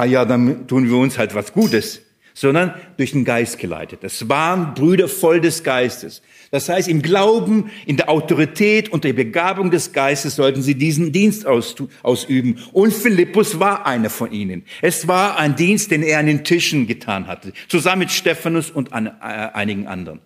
[0.00, 2.00] ah ja, dann tun wir uns halt was Gutes,
[2.32, 4.02] sondern durch den Geist geleitet.
[4.02, 6.22] Das waren Brüder voll des Geistes.
[6.50, 11.12] Das heißt, im Glauben, in der Autorität und der Begabung des Geistes sollten sie diesen
[11.12, 12.58] Dienst ausüben.
[12.72, 14.64] Und Philippus war einer von ihnen.
[14.80, 18.92] Es war ein Dienst, den er an den Tischen getan hatte, zusammen mit Stephanus und
[18.92, 20.20] äh, einigen anderen.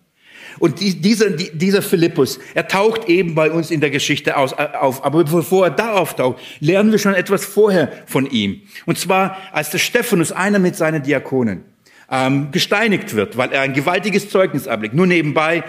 [0.59, 5.03] Und dieser, dieser Philippus, er taucht eben bei uns in der Geschichte aus, äh, auf.
[5.03, 8.61] Aber bevor er da auftaucht, lernen wir schon etwas vorher von ihm.
[8.85, 11.63] Und zwar, als der Stephanus, einer mit seinen Diakonen,
[12.09, 14.93] ähm, gesteinigt wird, weil er ein gewaltiges Zeugnis ablegt.
[14.93, 15.63] Nur nebenbei,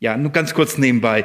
[0.00, 1.24] ja, nur ganz kurz nebenbei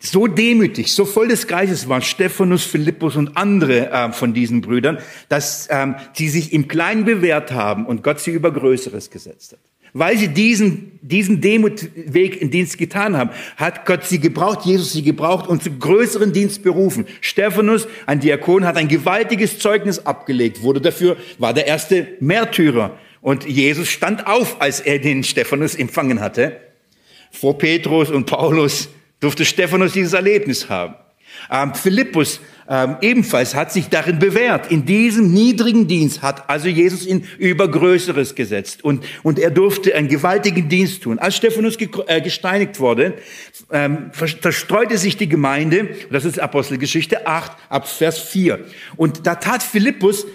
[0.00, 4.98] so demütig, so voll des Geistes waren Stephanus, Philippus und andere äh, von diesen Brüdern,
[5.28, 9.58] dass ähm, sie sich im Kleinen bewährt haben und Gott sie über Größeres gesetzt hat.
[9.94, 15.02] Weil sie diesen, diesen Demutweg in Dienst getan haben, hat Gott sie gebraucht, Jesus sie
[15.02, 17.06] gebraucht und zu größeren Dienst berufen.
[17.20, 22.98] Stephanus, ein Diakon, hat ein gewaltiges Zeugnis abgelegt, wurde dafür, war der erste Märtyrer.
[23.22, 26.60] Und Jesus stand auf, als er den Stephanus empfangen hatte.
[27.30, 30.94] Vor Petrus und Paulus durfte Stephanus dieses Erlebnis haben.
[31.50, 34.70] Ähm, Philippus ähm, ebenfalls hat sich darin bewährt.
[34.70, 39.94] In diesem niedrigen Dienst hat also Jesus ihn über Größeres gesetzt und, und er durfte
[39.94, 41.18] einen gewaltigen Dienst tun.
[41.18, 43.14] Als Stephanus ge äh, gesteinigt wurde,
[43.72, 48.60] ähm, verstreute sich die Gemeinde, das ist Apostelgeschichte 8 ab Vers 4.
[48.96, 50.26] Und da tat Philippus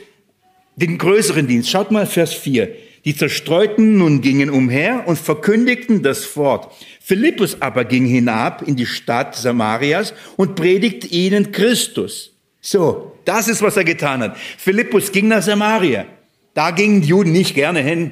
[0.76, 1.70] den größeren Dienst.
[1.70, 2.70] Schaut mal Vers 4.
[3.06, 6.74] Die Zerstreuten nun gingen umher und verkündigten das Wort.
[7.02, 12.32] Philippus aber ging hinab in die Stadt Samarias und predigte ihnen Christus.
[12.62, 14.38] So, das ist, was er getan hat.
[14.58, 16.06] Philippus ging nach Samaria.
[16.54, 18.12] Da gingen die Juden nicht gerne hin.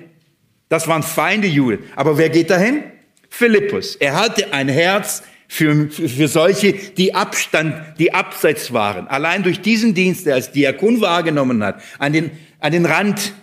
[0.68, 1.80] Das waren Feinde Juden.
[1.96, 2.84] Aber wer geht dahin?
[3.30, 3.96] Philippus.
[3.96, 9.08] Er hatte ein Herz für, für solche, die Abstand, die abseits waren.
[9.08, 13.34] Allein durch diesen Dienst, der als Diakon wahrgenommen hat, an den, an den Rand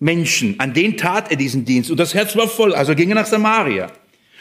[0.00, 1.90] Menschen, an denen tat er diesen Dienst.
[1.90, 3.90] Und das Herz war voll, also ging er nach Samaria.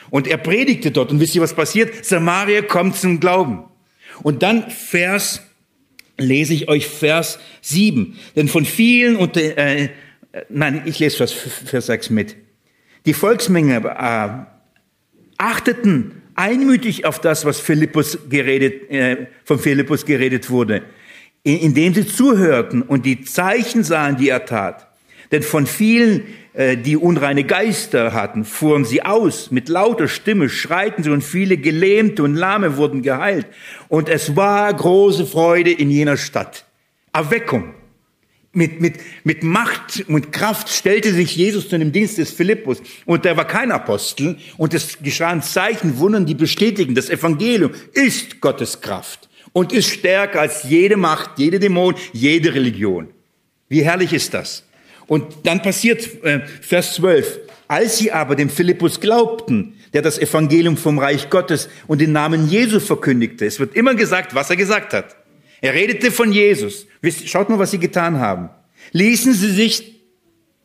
[0.10, 1.12] Und er predigte dort.
[1.12, 2.06] Und wisst ihr, was passiert?
[2.06, 3.63] Samaria kommt zum Glauben.
[4.24, 5.41] Und dann Vers,
[6.17, 8.17] lese ich euch Vers 7.
[8.36, 9.89] Denn von vielen, und, äh,
[10.50, 12.36] nein, ich lese Vers, Vers 6 mit.
[13.06, 14.46] Die Volksmenge äh,
[15.38, 20.84] achteten einmütig auf das, was Philippus geredet, äh, von Philippus geredet wurde,
[21.43, 24.87] indem sie zuhörten und die Zeichen sahen, die er tat.
[25.32, 29.52] Denn von vielen, äh, die unreine Geister hatten, fuhren sie aus.
[29.52, 33.48] Mit lauter Stimme schreiten sie und viele Gelähmte und Lahme wurden geheilt.
[33.90, 36.66] Und es war große Freude in jener Stadt.
[37.13, 37.74] Erweckung.
[38.54, 42.82] Mit, mit, mit Macht und Kraft stellte sich Jesus zu dem Dienst des Philippus.
[43.06, 44.38] Und der war kein Apostel.
[44.58, 50.42] Und es geschahen Zeichen, Wundern, die bestätigen, das Evangelium ist Gottes Kraft und ist stärker
[50.42, 53.10] als jede Macht, jede Dämon, jede Religion.
[53.70, 54.67] Wie herrlich ist das?
[55.08, 57.39] Und dann passiert äh, Vers 12.
[57.67, 62.50] Als sie aber dem Philippus glaubten, der das Evangelium vom Reich Gottes und den Namen
[62.50, 65.15] Jesu verkündigte, es wird immer gesagt, was er gesagt hat.
[65.60, 66.88] Er redete von Jesus.
[67.26, 68.50] Schaut mal, was sie getan haben.
[68.91, 70.02] Ließen sie sich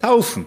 [0.00, 0.46] taufen.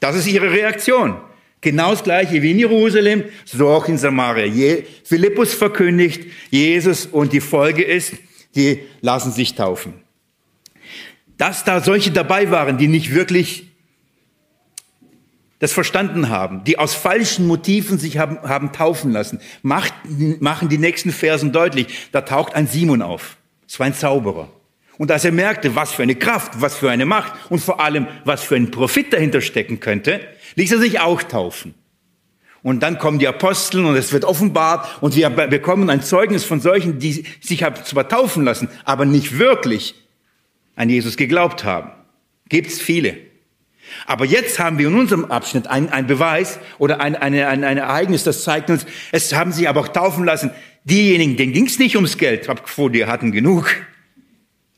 [0.00, 1.16] Das ist ihre Reaktion.
[1.60, 4.46] Genau das gleiche wie in Jerusalem, so auch in Samaria.
[4.46, 8.14] Je, Philippus verkündigt Jesus und die Folge ist,
[8.56, 10.01] die lassen sich taufen.
[11.38, 13.68] Dass da solche dabei waren, die nicht wirklich
[15.62, 19.94] das verstanden haben, die aus falschen Motiven sich haben, haben taufen lassen, macht,
[20.40, 22.08] machen die nächsten Versen deutlich.
[22.10, 23.36] Da taucht ein Simon auf.
[23.68, 24.50] Es war ein Zauberer.
[24.98, 28.08] Und als er merkte, was für eine Kraft, was für eine Macht und vor allem,
[28.24, 30.20] was für ein Profit dahinter stecken könnte,
[30.56, 31.74] ließ er sich auch taufen.
[32.64, 36.60] Und dann kommen die Apostel und es wird offenbart und wir bekommen ein Zeugnis von
[36.60, 39.94] solchen, die sich haben zwar taufen lassen, aber nicht wirklich
[40.82, 41.92] an Jesus geglaubt haben.
[42.48, 43.16] Gibt's viele.
[44.06, 48.24] Aber jetzt haben wir in unserem Abschnitt einen, Beweis oder ein, eine, ein, ein Ereignis,
[48.24, 50.50] das zeigt uns, es haben sich aber auch taufen lassen.
[50.84, 52.48] Diejenigen, denen ging es nicht ums Geld,
[52.92, 53.76] die hatten genug.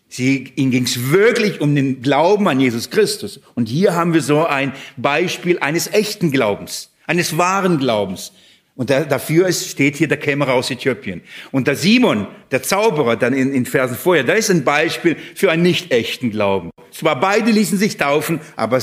[0.09, 3.41] Sie, ihnen ging es wirklich um den Glauben an Jesus Christus.
[3.55, 8.33] Und hier haben wir so ein Beispiel eines echten Glaubens, eines wahren Glaubens.
[8.77, 11.21] Und da, dafür ist, steht hier der Kämmerer aus Äthiopien.
[11.53, 15.53] Und der Simon, der Zauberer, dann in, in Versen vorher, da ist ein Beispiel für
[15.53, 16.71] einen nicht echten Glauben.
[16.91, 18.81] Zwar beide ließen sich taufen, aber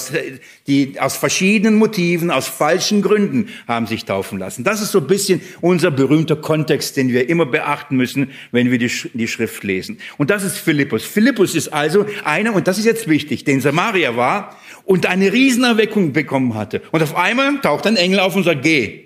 [0.67, 4.63] die aus verschiedenen Motiven, aus falschen Gründen haben sich taufen lassen.
[4.63, 8.77] Das ist so ein bisschen unser berühmter Kontext, den wir immer beachten müssen, wenn wir
[8.77, 9.97] die, die Schrift lesen.
[10.17, 11.03] Und das ist Philippus.
[11.03, 16.13] Philippus ist also einer, und das ist jetzt wichtig, den Samaria war und eine Riesenerweckung
[16.13, 16.81] bekommen hatte.
[16.91, 19.00] Und auf einmal taucht ein Engel auf und sagt, geh.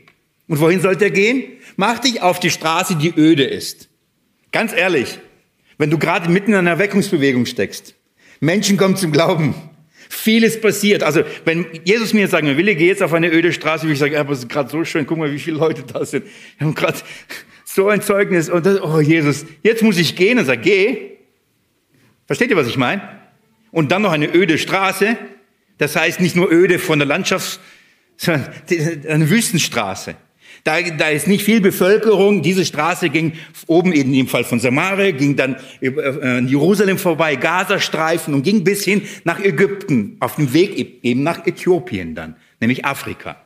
[0.47, 1.43] Und wohin sollte er gehen?
[1.75, 3.89] Mach dich auf die Straße, die öde ist.
[4.51, 5.19] Ganz ehrlich,
[5.77, 7.95] wenn du gerade mitten in einer Erweckungsbewegung steckst,
[8.39, 9.55] Menschen kommen zum Glauben,
[10.09, 11.03] vieles passiert.
[11.03, 13.99] Also wenn Jesus mir jetzt sagen will, geh jetzt auf eine öde Straße, würde ich
[13.99, 16.25] sagen, aber es ist gerade so schön, guck mal, wie viele Leute da sind.
[16.57, 16.99] Wir haben gerade
[17.65, 21.17] so ein Zeugnis und das, oh Jesus, jetzt muss ich gehen und sag, geh.
[22.27, 23.01] Versteht ihr, was ich meine?
[23.71, 25.17] Und dann noch eine öde Straße.
[25.77, 27.59] Das heißt nicht nur öde von der Landschaft,
[28.15, 28.49] sondern
[29.09, 30.15] eine Wüstenstraße.
[30.65, 32.41] Da, da ist nicht viel Bevölkerung.
[32.41, 33.33] Diese Straße ging
[33.67, 38.63] oben in dem Fall von Samaria, ging dann äh, in Jerusalem vorbei, Gazastreifen und ging
[38.63, 43.37] bis hin nach Ägypten, auf dem Weg eben nach Äthiopien dann, nämlich Afrika.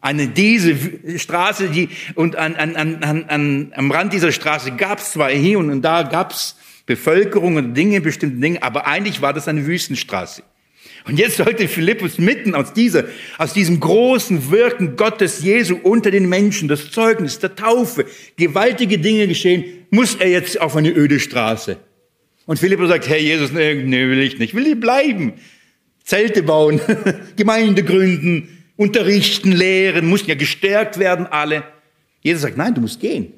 [0.00, 0.74] Eine diese
[1.18, 5.58] Straße, die und an, an, an, an, am Rand dieser Straße gab es zwar hier
[5.58, 10.42] und da gab es Bevölkerung und Dinge, bestimmte Dinge, aber eigentlich war das eine Wüstenstraße.
[11.06, 13.04] Und jetzt sollte Philippus mitten aus dieser,
[13.36, 19.28] aus diesem großen Wirken Gottes Jesu unter den Menschen, das Zeugnis der Taufe, gewaltige Dinge
[19.28, 21.76] geschehen, muss er jetzt auf eine öde Straße.
[22.46, 25.34] Und Philippus sagt, Herr Jesus, nee, nee, will ich nicht, will ich bleiben.
[26.02, 26.80] Zelte bauen,
[27.36, 31.64] Gemeinde gründen, unterrichten, lehren, mussten ja gestärkt werden alle.
[32.22, 33.34] Jesus sagt, nein, du musst gehen.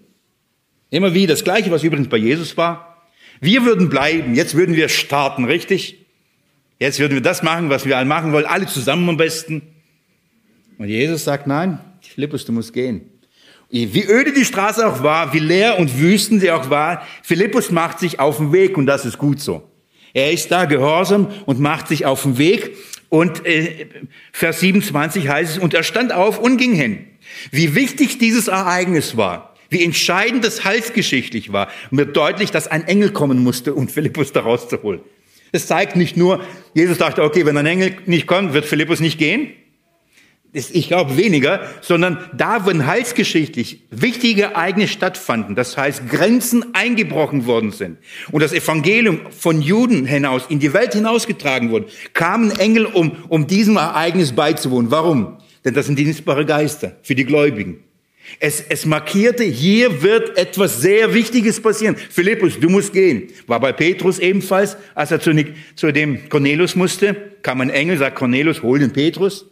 [0.90, 3.08] Immer wie das Gleiche, was übrigens bei Jesus war.
[3.40, 6.05] Wir würden bleiben, jetzt würden wir starten, richtig?
[6.78, 9.62] Jetzt würden wir das machen, was wir alle machen wollen, alle zusammen am besten.
[10.78, 13.10] Und Jesus sagt, nein, Philippus, du musst gehen.
[13.70, 17.98] Wie öde die Straße auch war, wie leer und wüsten sie auch war, Philippus macht
[17.98, 19.68] sich auf den Weg und das ist gut so.
[20.14, 22.76] Er ist da gehorsam und macht sich auf den Weg.
[23.08, 23.86] Und äh,
[24.32, 27.06] Vers 27 heißt es, und er stand auf und ging hin.
[27.50, 33.10] Wie wichtig dieses Ereignis war, wie entscheidend das halsgeschichtlich war, wird deutlich, dass ein Engel
[33.10, 35.00] kommen musste, um Philippus da rauszuholen.
[35.52, 36.40] Es zeigt nicht nur,
[36.74, 39.50] Jesus dachte, okay, wenn ein Engel nicht kommt, wird Philippus nicht gehen.
[40.52, 47.72] Ich glaube weniger, sondern da, wo heilsgeschichtlich wichtige Ereignisse stattfanden, das heißt Grenzen eingebrochen worden
[47.72, 47.98] sind
[48.32, 53.46] und das Evangelium von Juden hinaus in die Welt hinausgetragen wurde, kamen Engel, um, um
[53.46, 54.90] diesem Ereignis beizuwohnen.
[54.90, 55.36] Warum?
[55.66, 57.85] Denn das sind dienstbare Geister für die Gläubigen.
[58.38, 61.96] Es, es markierte, hier wird etwas sehr Wichtiges passieren.
[61.96, 63.28] Philippus, du musst gehen.
[63.46, 65.32] War bei Petrus ebenfalls, als er zu,
[65.74, 69.46] zu dem Cornelius musste, kam ein Engel, sagt Cornelius, hol den Petrus.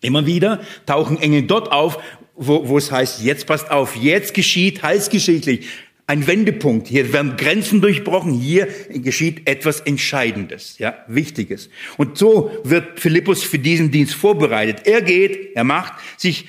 [0.00, 1.98] Immer wieder tauchen Engel dort auf,
[2.36, 5.66] wo, wo es heißt, jetzt passt auf, jetzt geschieht heilsgeschichtlich
[6.08, 6.88] ein Wendepunkt.
[6.88, 8.32] Hier werden Grenzen durchbrochen.
[8.32, 11.68] Hier geschieht etwas Entscheidendes, ja, Wichtiges.
[11.98, 14.86] Und so wird Philippus für diesen Dienst vorbereitet.
[14.86, 16.46] Er geht, er macht sich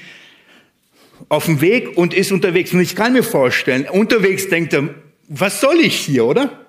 [1.27, 2.73] auf den Weg und ist unterwegs.
[2.73, 4.95] Und ich kann mir vorstellen, unterwegs denkt er,
[5.27, 6.65] was soll ich hier, oder?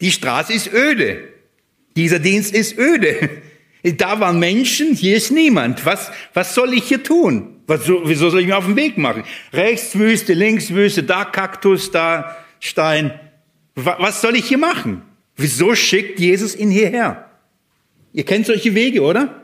[0.00, 1.28] Die Straße ist öde.
[1.96, 3.30] Dieser Dienst ist öde.
[3.84, 5.84] Da waren Menschen, hier ist niemand.
[5.84, 7.62] Was, was soll ich hier tun?
[7.66, 9.24] Was, wieso soll ich mich auf den Weg machen?
[9.52, 13.18] Rechts Wüste, links Wüste, da Kaktus, da Stein.
[13.74, 15.02] Was soll ich hier machen?
[15.34, 17.28] Wieso schickt Jesus ihn hierher?
[18.12, 19.41] Ihr kennt solche Wege, oder?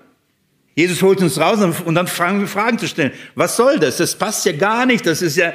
[0.78, 3.10] Jesus holt uns raus und dann fragen wir Fragen zu stellen.
[3.34, 3.96] Was soll das?
[3.96, 5.04] Das passt ja gar nicht.
[5.06, 5.52] Das ist ja.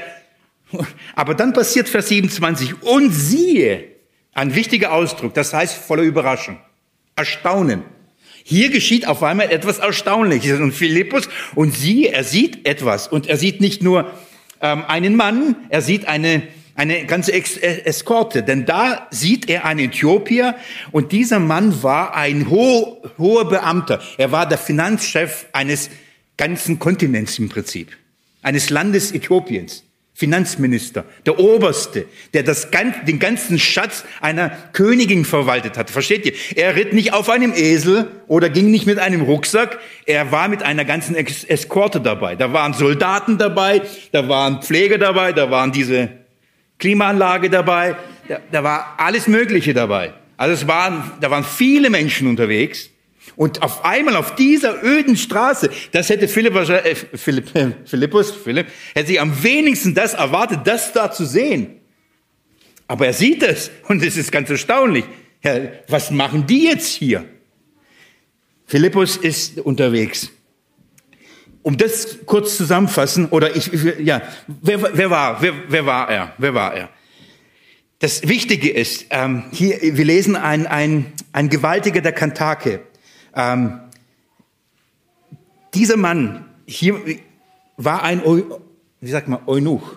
[1.15, 2.83] Aber dann passiert Vers 27.
[2.83, 3.85] Und siehe,
[4.33, 5.33] ein wichtiger Ausdruck.
[5.33, 6.57] Das heißt voller Überraschung.
[7.15, 7.83] Erstaunen.
[8.43, 10.59] Hier geschieht auf einmal etwas Erstaunliches.
[10.59, 13.07] Und Philippus, und sie, er sieht etwas.
[13.07, 14.11] Und er sieht nicht nur
[14.59, 16.43] ähm, einen Mann, er sieht eine,
[16.75, 18.43] eine ganze Ex äh, Eskorte.
[18.43, 20.55] Denn da sieht er einen Äthiopier
[20.91, 24.01] und dieser Mann war ein ho hoher Beamter.
[24.17, 25.89] Er war der Finanzchef eines
[26.37, 27.95] ganzen Kontinents im Prinzip,
[28.41, 29.83] eines Landes Äthiopiens.
[30.15, 32.05] Finanzminister, der Oberste,
[32.35, 32.67] der das,
[33.07, 35.89] den ganzen Schatz einer Königin verwaltet hat.
[35.89, 36.33] Versteht ihr?
[36.55, 39.79] Er ritt nicht auf einem Esel oder ging nicht mit einem Rucksack.
[40.05, 42.35] Er war mit einer ganzen Eskorte dabei.
[42.35, 43.81] Da waren Soldaten dabei,
[44.11, 46.22] da waren Pfleger dabei, da waren diese
[46.79, 47.95] Klimaanlage dabei,
[48.27, 50.13] da, da war alles Mögliche dabei.
[50.37, 52.89] Also es waren, da waren viele Menschen unterwegs.
[53.35, 58.67] Und auf einmal auf dieser öden Straße, das hätte Philipp, äh, Philipp, äh, Philippus, Philipp,
[58.93, 61.79] hätte sich am wenigsten das erwartet, das da zu sehen.
[62.87, 65.05] Aber er sieht es und es ist ganz erstaunlich.
[65.39, 67.25] Herr, was machen die jetzt hier?
[68.65, 70.29] Philippus ist unterwegs.
[71.63, 76.33] Um das kurz zusammenfassen, oder ich, ja, wer, wer war, wer, wer war er?
[76.37, 76.89] Wer war er?
[77.99, 82.81] Das Wichtige ist, ähm, hier, wir lesen ein, ein, ein Gewaltiger der Kantake.
[83.33, 83.79] Ähm,
[85.73, 86.99] dieser Mann hier
[87.77, 88.21] war ein,
[88.99, 89.95] wie sagt man, Eunuch.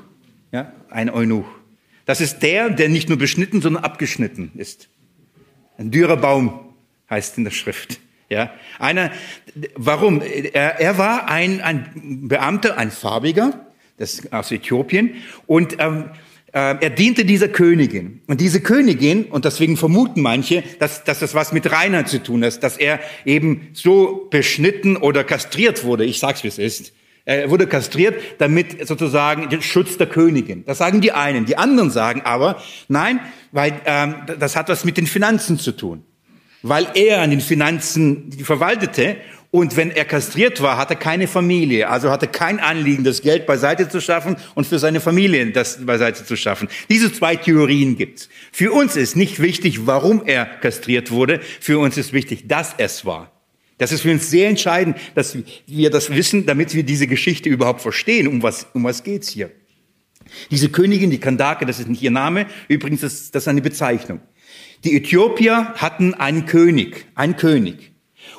[0.53, 1.47] Ja, ein Eunuch.
[2.05, 4.89] Das ist der, der nicht nur beschnitten, sondern abgeschnitten ist.
[5.77, 6.75] Ein dürrer Baum
[7.11, 7.99] heißt in der Schrift.
[8.29, 9.13] Ja, einer,
[9.77, 10.21] warum?
[10.21, 13.67] Er, er war ein, ein Beamter, ein Farbiger,
[13.99, 15.15] das aus Äthiopien,
[15.47, 16.11] und ähm,
[16.53, 18.23] äh, er diente dieser Königin.
[18.27, 22.45] Und diese Königin, und deswegen vermuten manche, dass, dass das was mit Reinheit zu tun
[22.45, 26.05] hat, dass er eben so beschnitten oder kastriert wurde.
[26.05, 26.95] Ich sag's, wie es ist.
[27.27, 30.65] Er wurde kastriert, damit sozusagen den Schutz der Königin.
[30.65, 31.45] Das sagen die einen.
[31.45, 33.21] Die anderen sagen aber, nein,
[33.53, 36.05] weil ähm, das hat was mit den Finanzen zu tun.
[36.69, 39.19] Weil er an den Finanzen verwaltete
[39.53, 43.47] und wenn er kastriert war, hatte er keine Familie, also hatte kein Anliegen, das Geld
[43.47, 46.69] beiseite zu schaffen und für seine Familie das beiseite zu schaffen.
[46.91, 48.29] Diese zwei Theorien gibt's.
[48.51, 51.41] Für uns ist nicht wichtig, warum er kastriert wurde.
[51.61, 53.31] Für uns ist wichtig, dass es war.
[53.79, 57.81] Das ist für uns sehr entscheidend, dass wir das wissen, damit wir diese Geschichte überhaupt
[57.81, 58.27] verstehen.
[58.27, 59.53] Um was, um was geht's hier?
[60.51, 62.47] Diese Königin, die Kandake, das ist nicht ihr Name.
[62.67, 64.21] Übrigens, das, das ist eine Bezeichnung.
[64.85, 67.93] Die Äthiopier hatten einen König, einen König.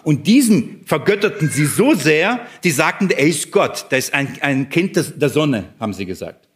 [0.03, 4.69] Und diesen vergötterten sie so sehr, sie sagten, er ist Gott, der ist ein, ein
[4.69, 6.47] Kind der Sonne, haben sie gesagt.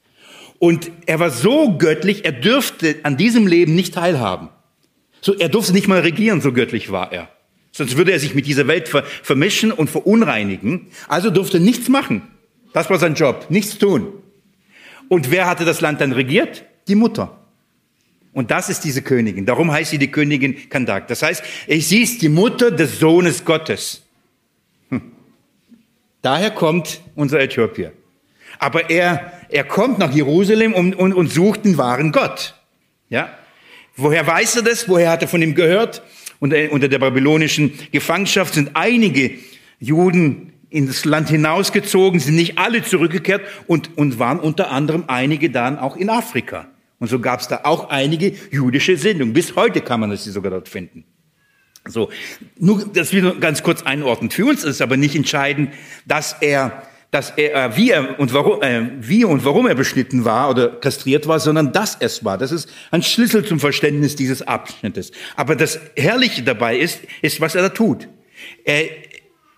[0.60, 4.50] Und er war so göttlich, er dürfte an diesem Leben nicht teilhaben.
[5.20, 7.30] So, er durfte nicht mal regieren, so göttlich war er.
[7.72, 10.88] Sonst würde er sich mit dieser Welt ver vermischen und verunreinigen.
[11.08, 12.24] Also durfte nichts machen.
[12.74, 14.14] Das war sein Job, nichts tun.
[15.10, 16.64] Und wer hatte das Land dann regiert?
[16.88, 17.41] Die Mutter.
[18.34, 19.46] Und das ist diese Königin.
[19.46, 21.08] Darum heißt sie die Königin Kandak.
[21.08, 24.04] Das heißt, sie ist die Mutter des Sohnes Gottes.
[24.90, 25.02] Hm.
[26.22, 27.92] Daher kommt unser Äthiopier.
[28.58, 32.56] Aber er, er kommt nach Jerusalem und, und, und sucht den wahren Gott.
[33.10, 33.38] Ja?
[33.98, 34.88] Woher weiß er das?
[34.88, 36.02] Woher hat er von ihm gehört?
[36.40, 39.32] Unter, unter der babylonischen Gefangenschaft sind einige
[39.80, 45.78] Juden ins Land hinausgezogen, sind nicht alle zurückgekehrt und, und waren unter anderem einige dann
[45.78, 46.71] auch in Afrika.
[47.02, 49.34] Und so gab es da auch einige jüdische Sendungen.
[49.34, 51.04] Bis heute kann man das sogar dort finden.
[51.88, 52.12] So,
[52.60, 54.30] nur das will ganz kurz einordnen.
[54.30, 55.74] Für uns ist aber nicht entscheidend,
[56.06, 60.26] dass er, dass er, äh, wie er und warum, äh, wie und warum er beschnitten
[60.26, 62.38] war oder kastriert war, sondern dass es war.
[62.38, 65.12] Das ist ein Schlüssel zum Verständnis dieses Abschnittes.
[65.36, 68.10] Aber das Herrliche dabei ist, ist, was er da tut.
[68.64, 68.84] Er,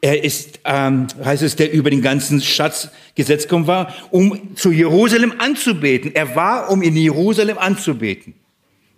[0.04, 4.70] er ist, ähm, heißt es, der über den ganzen Schatz gesetzt gekommen war, um zu
[4.70, 6.14] Jerusalem anzubeten.
[6.14, 8.34] Er war, um in Jerusalem anzubeten.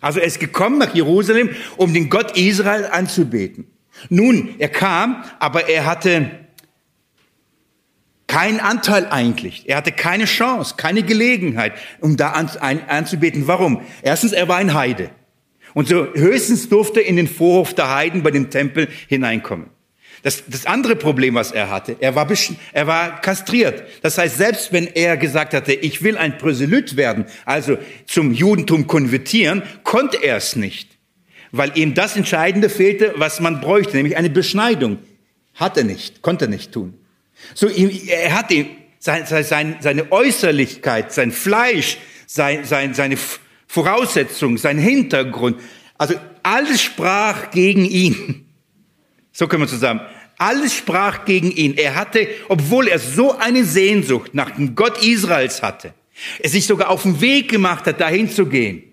[0.02, 3.68] Also er ist gekommen nach Jerusalem, um den Gott Israel anzubeten.
[4.10, 6.32] Nun, er kam, aber er hatte
[8.26, 9.70] keinen Anteil eigentlich.
[9.70, 13.46] Er hatte keine Chance, keine Gelegenheit, um da an, ein, anzubeten.
[13.46, 13.82] Warum?
[14.02, 15.12] Erstens, er war ein Heide.
[15.76, 19.75] Und so höchstens durfte er in den Vorhof der Heiden bei dem Tempel hineinkommen.
[20.26, 22.28] Das, das andere Problem, was er hatte, er war,
[22.74, 23.84] er war kastriert.
[24.02, 28.88] Das heißt, selbst wenn er gesagt hatte, ich will ein Proselyt werden, also zum Judentum
[28.88, 30.98] konvertieren, konnte er es nicht.
[31.52, 34.98] Weil ihm das Entscheidende fehlte, was man bräuchte, nämlich eine Beschneidung.
[35.54, 36.96] Hat er nicht, konnte er nicht tun.
[37.54, 38.66] So, er hatte
[38.98, 43.18] seine, seine Äußerlichkeit, sein Fleisch, sein, sein, seine
[43.68, 45.62] Voraussetzungen, sein Hintergrund.
[46.00, 48.45] Also alles sprach gegen ihn.
[49.38, 50.00] So können wir zusammen.
[50.38, 51.76] Alles sprach gegen ihn.
[51.76, 55.94] Er hatte, obwohl er so eine Sehnsucht nach dem Gott Israels hatte,
[56.40, 58.84] er sich sogar auf den Weg gemacht hat, dahin zu gehen.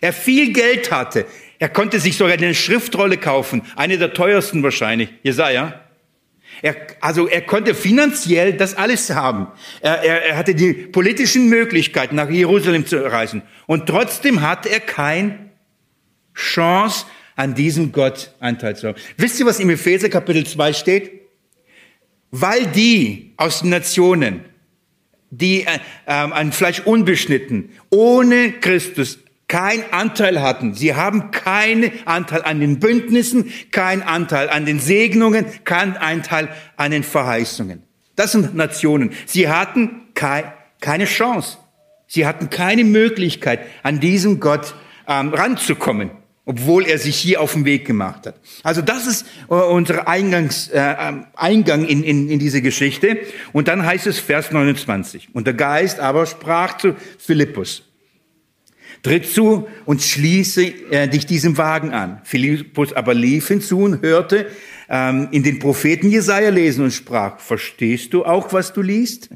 [0.00, 1.24] Er viel Geld hatte.
[1.60, 5.80] Er konnte sich sogar eine Schriftrolle kaufen, eine der teuersten wahrscheinlich, Jesaja.
[6.62, 9.46] Er, also er konnte finanziell das alles haben.
[9.82, 13.42] Er, er, er hatte die politischen Möglichkeiten, nach Jerusalem zu reisen.
[13.66, 15.52] Und trotzdem hatte er keine
[16.34, 18.98] Chance, an diesem Gott Anteil zu haben.
[19.16, 21.10] Wisst ihr, was im Epheser Kapitel 2 steht?
[22.30, 24.44] Weil die aus den Nationen,
[25.30, 29.18] die äh, an Fleisch unbeschnitten, ohne Christus
[29.48, 30.74] keinen Anteil hatten.
[30.74, 36.90] Sie haben keinen Anteil an den Bündnissen, keinen Anteil an den Segnungen, keinen Anteil an
[36.90, 37.82] den Verheißungen.
[38.16, 39.10] Das sind Nationen.
[39.26, 41.58] Sie hatten keine Chance.
[42.06, 44.74] Sie hatten keine Möglichkeit, an diesen Gott
[45.06, 46.10] ähm, ranzukommen
[46.44, 48.40] obwohl er sich hier auf den Weg gemacht hat.
[48.62, 53.18] Also das ist äh, unser Eingangs, äh, ähm, Eingang in, in, in diese Geschichte.
[53.52, 55.28] Und dann heißt es Vers 29.
[55.32, 57.84] Und der Geist aber sprach zu Philippus,
[59.02, 62.20] tritt zu und schließe äh, dich diesem Wagen an.
[62.24, 64.46] Philippus aber lief hinzu und hörte
[64.88, 69.30] ähm, in den Propheten Jesaja lesen und sprach, verstehst du auch, was du liest?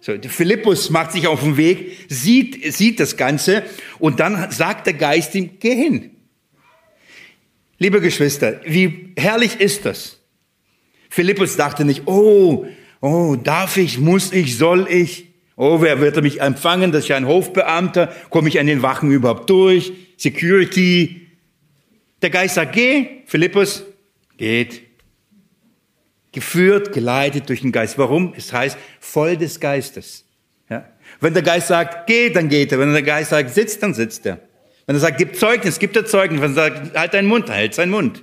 [0.00, 3.64] So, Philippus macht sich auf den Weg, sieht, sieht das Ganze
[3.98, 6.10] und dann sagt der Geist ihm, geh hin.
[7.78, 10.20] Liebe Geschwister, wie herrlich ist das?
[11.10, 12.66] Philippus dachte nicht, oh,
[13.00, 15.26] oh, darf ich, muss ich, soll ich?
[15.56, 16.92] Oh, wer wird mich empfangen?
[16.92, 18.14] Das ist ja ein Hofbeamter.
[18.30, 19.92] Komme ich an den Wachen überhaupt durch?
[20.16, 21.26] Security.
[22.22, 23.22] Der Geist sagt, geh.
[23.26, 23.84] Philippus,
[24.36, 24.87] geht
[26.32, 27.98] geführt, geleitet durch den Geist.
[27.98, 28.34] Warum?
[28.36, 30.24] Es heißt voll des Geistes.
[30.68, 30.88] Ja?
[31.20, 32.78] Wenn der Geist sagt, geh, dann geht er.
[32.78, 34.40] Wenn der Geist sagt, sitz, dann sitzt er.
[34.86, 36.40] Wenn er sagt, gib Zeugnis, gibt er Zeugnis.
[36.40, 38.22] Wenn er sagt, halt deinen Mund, halt seinen Mund.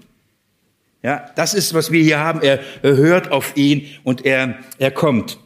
[1.04, 2.42] Ja, das ist, was wir hier haben.
[2.42, 5.38] Er, er hört auf ihn und er, er kommt.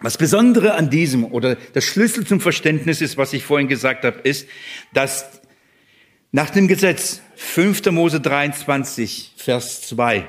[0.00, 4.18] Was Besondere an diesem oder der Schlüssel zum Verständnis ist, was ich vorhin gesagt habe,
[4.20, 4.48] ist,
[4.94, 5.40] dass
[6.32, 7.86] nach dem Gesetz 5.
[7.90, 10.26] Mose 23, Vers 2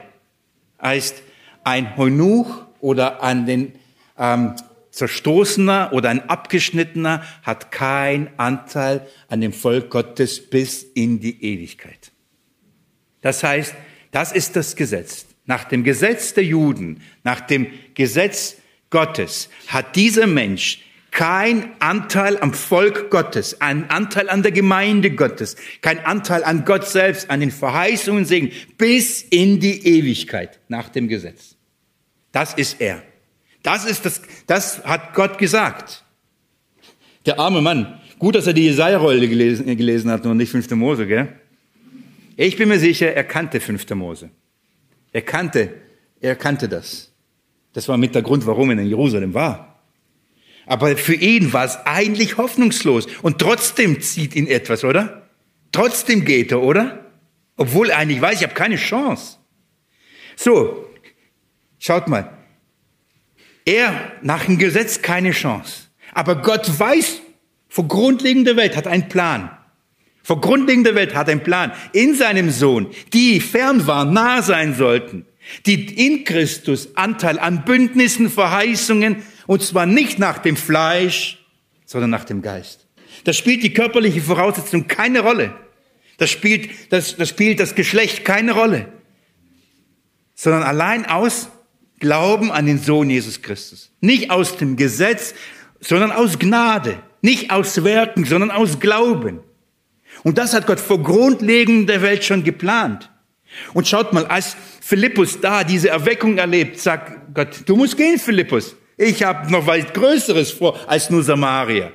[0.82, 1.22] heißt,
[1.64, 3.74] ein Heunuch oder an den
[4.18, 4.56] ähm,
[4.92, 12.12] Zerstoßener oder ein Abgeschnittener hat keinen Anteil an dem Volk Gottes bis in die Ewigkeit.
[13.22, 13.74] Das heißt,
[14.12, 15.26] das ist das Gesetz.
[15.46, 18.58] Nach dem Gesetz der Juden, nach dem Gesetz
[18.90, 20.80] Gottes hat dieser Mensch
[21.12, 26.88] kein Anteil am Volk Gottes, ein Anteil an der Gemeinde Gottes, kein Anteil an Gott
[26.88, 31.58] selbst, an den Verheißungen Segen, bis in die Ewigkeit nach dem Gesetz.
[32.32, 33.04] Das ist er.
[33.62, 36.04] Das ist das, das hat Gott gesagt.
[37.26, 38.00] Der arme Mann.
[38.18, 40.70] Gut, dass er die Jesaja-Rolle gelesen, gelesen hat und nicht 5.
[40.72, 41.28] Mose, gell?
[42.38, 43.90] Ich bin mir sicher, er kannte 5.
[43.92, 44.30] Mose.
[45.12, 45.74] Er kannte,
[46.22, 47.12] er kannte das.
[47.74, 49.71] Das war mit der Grund, warum er in Jerusalem war.
[50.72, 53.06] Aber für ihn war es eigentlich hoffnungslos.
[53.22, 55.28] Und trotzdem zieht ihn etwas, oder?
[55.74, 57.12] Trotzdem geht er, oder?
[57.58, 59.36] Obwohl eigentlich weiß, ich habe keine Chance.
[60.38, 60.88] So,
[61.78, 62.32] schaut mal.
[63.66, 65.90] Er nach dem Gesetz keine Chance.
[66.14, 67.20] Aber Gott weiß,
[67.68, 69.52] vor grundlegender Welt hat einen Plan.
[70.24, 75.26] Vor grundlegender Welt hat einen Plan in seinem Sohn, die fern waren, nah sein sollten,
[75.66, 79.18] die in Christus Anteil an Bündnissen, Verheißungen
[79.52, 81.46] und zwar nicht nach dem Fleisch,
[81.86, 82.88] sondern nach dem Geist.
[83.26, 85.54] Das spielt die körperliche Voraussetzung keine Rolle.
[86.18, 88.88] Das spielt das, das spielt das Geschlecht keine Rolle.
[90.36, 91.50] Sondern allein aus
[92.00, 93.92] Glauben an den Sohn Jesus Christus.
[94.00, 95.34] Nicht aus dem Gesetz,
[95.82, 97.04] sondern aus Gnade.
[97.22, 99.42] Nicht aus Werken, sondern aus Glauben.
[100.24, 103.12] Und das hat Gott vor Grundlegung der Welt schon geplant.
[103.74, 108.78] Und schaut mal, als Philippus da diese Erweckung erlebt, sagt Gott, du musst gehen, Philippus.
[109.02, 111.92] Ich habe noch weit Größeres vor als nur Samaria.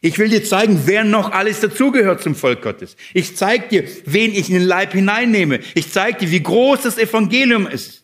[0.00, 2.96] Ich will dir zeigen, wer noch alles dazugehört zum Volk Gottes.
[3.14, 5.60] Ich zeige dir, wen ich in den Leib hineinnehme.
[5.76, 8.02] Ich zeige dir, wie groß das Evangelium ist.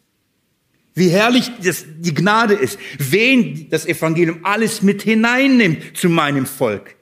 [0.94, 6.94] Wie herrlich das, die Gnade ist, wen das Evangelium alles mit hineinnimmt zu meinem Volk.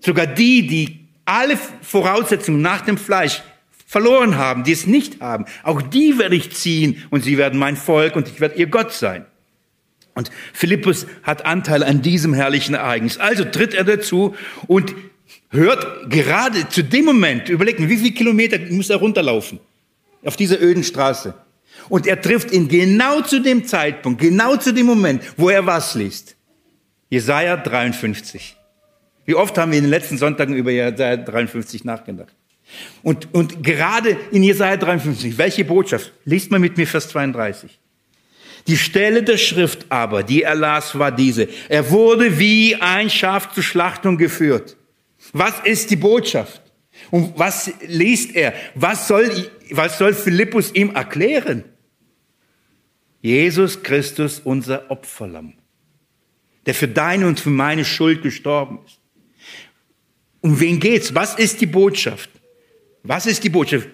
[0.00, 3.42] Sogar die, die alle Voraussetzungen nach dem Fleisch
[3.86, 7.78] verloren haben, die es nicht haben, auch die werde ich ziehen und sie werden mein
[7.78, 9.24] Volk und ich werde ihr Gott sein.
[10.18, 13.18] Und Philippus hat Anteil an diesem herrlichen Ereignis.
[13.18, 14.34] Also tritt er dazu
[14.66, 14.92] und
[15.50, 19.60] hört gerade zu dem Moment, überlegen, wie viele Kilometer muss er runterlaufen
[20.24, 21.34] auf dieser öden Straße.
[21.88, 25.94] Und er trifft ihn genau zu dem Zeitpunkt, genau zu dem Moment, wo er was
[25.94, 26.34] liest.
[27.08, 28.56] Jesaja 53.
[29.24, 32.34] Wie oft haben wir in den letzten Sonntagen über Jesaja 53 nachgedacht?
[33.04, 36.12] Und, und gerade in Jesaja 53, welche Botschaft?
[36.24, 37.78] Liest mal mit mir Vers 32.
[38.68, 41.48] Die Stelle der Schrift aber, die er las, war diese.
[41.70, 44.76] Er wurde wie ein Schaf zur Schlachtung geführt.
[45.32, 46.62] Was ist die Botschaft?
[47.10, 48.52] Und was liest er?
[48.74, 51.64] Was soll, was soll Philippus ihm erklären?
[53.22, 55.54] Jesus Christus, unser Opferlamm,
[56.66, 59.00] der für deine und für meine Schuld gestorben ist.
[60.40, 61.14] Um wen geht's?
[61.14, 62.30] Was ist die Botschaft?
[63.02, 63.88] Was ist die Botschaft?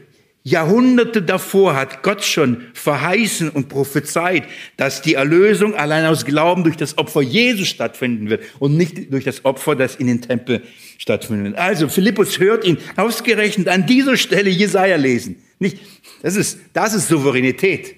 [0.47, 4.45] Jahrhunderte davor hat Gott schon verheißen und prophezeit,
[4.77, 9.25] dass die Erlösung allein aus Glauben durch das Opfer Jesus stattfinden wird und nicht durch
[9.25, 10.63] das Opfer, das in den Tempel
[10.99, 11.57] stattfinden wird.
[11.57, 15.37] Also Philippus hört ihn ausgerechnet an dieser Stelle Jesaja lesen.
[15.59, 15.79] Nicht,
[16.23, 17.97] das ist, das ist Souveränität.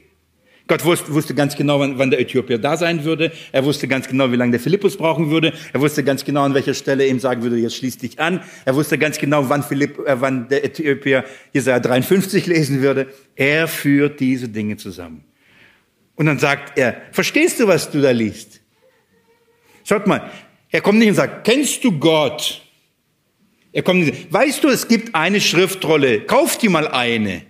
[0.68, 3.30] Gott wusste, ganz genau, wann, wann der Äthiopier da sein würde.
[3.52, 5.52] Er wusste ganz genau, wie lange der Philippus brauchen würde.
[5.72, 8.40] Er wusste ganz genau, an welcher Stelle er ihm sagen würde, jetzt schließ dich an.
[8.64, 13.06] Er wusste ganz genau, wann, Philipp, äh, wann der Äthiopier Jesaja 53 lesen würde.
[13.36, 15.22] Er führt diese Dinge zusammen.
[16.16, 18.60] Und dann sagt er, verstehst du, was du da liest?
[19.84, 20.30] Schaut mal,
[20.70, 22.60] er kommt nicht und sagt, kennst du Gott?
[23.72, 27.42] Er kommt nicht, weißt du, es gibt eine Schriftrolle, kauf dir mal eine.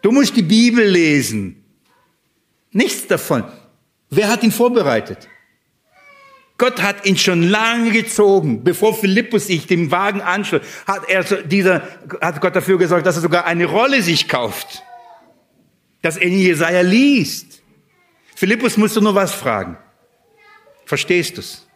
[0.00, 1.57] Du musst die Bibel lesen.
[2.70, 3.44] Nichts davon.
[4.10, 5.28] Wer hat ihn vorbereitet?
[6.58, 11.82] Gott hat ihn schon lange gezogen, bevor Philippus sich dem Wagen anschloss, hat er dieser,
[12.20, 14.82] hat Gott dafür gesorgt, dass er sogar eine Rolle sich kauft,
[16.02, 17.62] dass er in Jesaja liest.
[18.34, 19.78] Philippus musste nur was fragen.
[20.84, 21.68] Verstehst du's?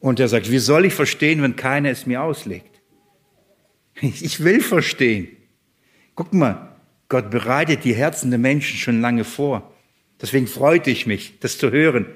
[0.00, 2.82] Und er sagt, wie soll ich verstehen, wenn keiner es mir auslegt?
[4.00, 5.36] Ich will verstehen.
[6.14, 6.71] Guck mal,
[7.12, 9.70] Gott bereitet die Herzen der Menschen schon lange vor.
[10.22, 12.06] Deswegen freute ich mich, das zu hören.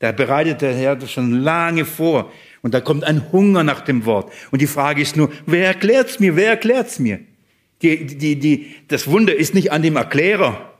[0.00, 2.32] Da bereitet der Herr das schon lange vor.
[2.60, 4.32] Und da kommt ein Hunger nach dem Wort.
[4.50, 6.34] Und die Frage ist nur, wer erklärt's mir?
[6.34, 7.20] Wer erklärt's mir?
[7.82, 10.74] Die, die, die, das Wunder ist nicht an dem Erklärer.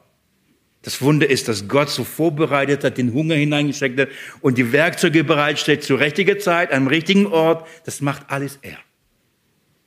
[0.82, 4.08] Das Wunder ist, dass Gott so vorbereitet hat, den Hunger hineingesteckt hat
[4.40, 7.68] und die Werkzeuge bereitstellt zur richtigen Zeit, am richtigen Ort.
[7.84, 8.78] Das macht alles er.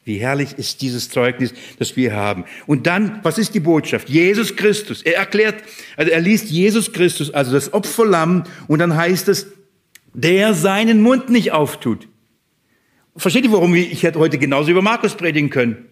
[0.05, 2.43] Wie herrlich ist dieses Zeugnis, das wir haben.
[2.67, 4.09] Und dann, was ist die Botschaft?
[4.09, 5.01] Jesus Christus.
[5.01, 5.63] Er erklärt,
[5.95, 9.47] also er liest Jesus Christus, also das Opferlamm, und dann heißt es,
[10.13, 12.07] der seinen Mund nicht auftut.
[13.15, 15.85] Versteht ihr, warum ich hätte heute genauso über Markus predigen können?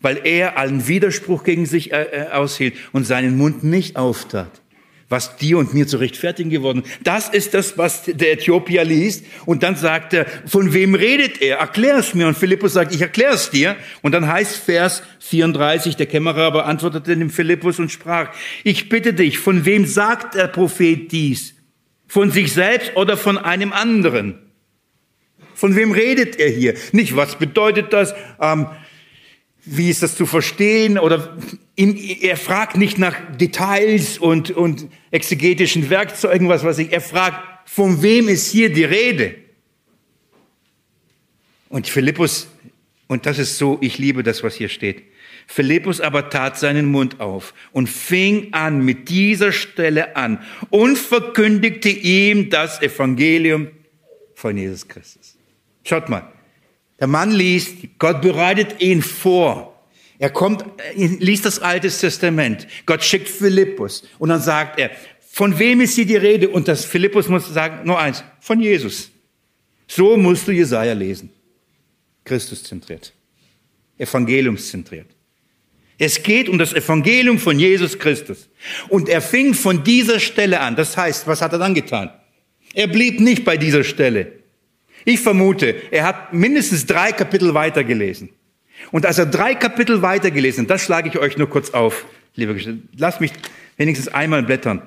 [0.00, 4.62] Weil er allen Widerspruch gegen sich äh, äh, aushielt und seinen Mund nicht auftat
[5.10, 6.84] was dir und mir zu rechtfertigen geworden.
[7.02, 9.26] Das ist das, was der Äthiopier liest.
[9.44, 11.58] Und dann sagt er, von wem redet er?
[11.58, 12.28] Erklär es mir.
[12.28, 13.76] Und Philippus sagt, ich erkläre es dir.
[14.02, 18.32] Und dann heißt Vers 34, der Kämmerer beantwortete dem Philippus und sprach,
[18.62, 21.54] ich bitte dich, von wem sagt der Prophet dies?
[22.06, 24.38] Von sich selbst oder von einem anderen?
[25.54, 26.74] Von wem redet er hier?
[26.92, 28.14] Nicht, was bedeutet das?
[28.40, 28.68] Ähm,
[29.64, 30.98] wie ist das zu verstehen?
[30.98, 31.36] Oder
[31.76, 36.92] er fragt nicht nach Details und, und exegetischen Werkzeugen, was weiß ich.
[36.92, 39.36] Er fragt, von wem ist hier die Rede?
[41.68, 42.48] Und Philippus,
[43.06, 45.04] und das ist so, ich liebe das, was hier steht.
[45.46, 51.88] Philippus aber tat seinen Mund auf und fing an mit dieser Stelle an und verkündigte
[51.88, 53.68] ihm das Evangelium
[54.34, 55.36] von Jesus Christus.
[55.84, 56.32] Schaut mal,
[57.00, 59.66] der Mann liest, Gott bereitet ihn vor.
[60.18, 62.66] Er kommt, liest das Alte Testament.
[62.84, 64.90] Gott schickt Philippus und dann sagt er,
[65.32, 66.50] von wem ist hier die Rede?
[66.50, 69.10] Und das Philippus muss sagen, nur eins, von Jesus.
[69.88, 71.30] So musst du Jesaja lesen.
[72.24, 73.14] Christus zentriert.
[73.96, 75.06] Evangeliumszentriert.
[75.96, 78.48] Es geht um das Evangelium von Jesus Christus.
[78.88, 80.76] Und er fing von dieser Stelle an.
[80.76, 82.10] Das heißt, was hat er dann getan?
[82.74, 84.39] Er blieb nicht bei dieser Stelle.
[85.04, 88.30] Ich vermute, er hat mindestens drei Kapitel weitergelesen.
[88.90, 92.54] Und als er drei Kapitel weitergelesen hat, das schlage ich euch nur kurz auf, liebe
[92.54, 93.32] Geschwister, lasst mich
[93.76, 94.82] wenigstens einmal blättern.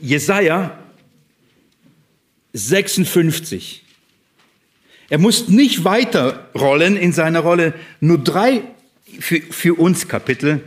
[0.00, 0.78] Jesaja
[2.52, 3.84] 56.
[5.08, 8.62] Er muss nicht weiter rollen in seiner Rolle, nur drei
[9.18, 10.62] für, für uns Kapitel.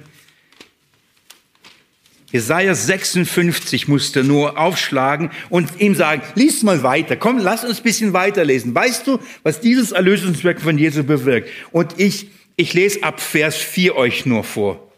[2.33, 7.83] Jesaja 56 musste nur aufschlagen und ihm sagen, lies mal weiter, komm, lass uns ein
[7.83, 8.73] bisschen weiterlesen.
[8.73, 11.47] Weißt du, was dieses Erlösungswerk von Jesu bewirkt?
[11.71, 14.91] Und ich, ich lese ab Vers 4 euch nur vor.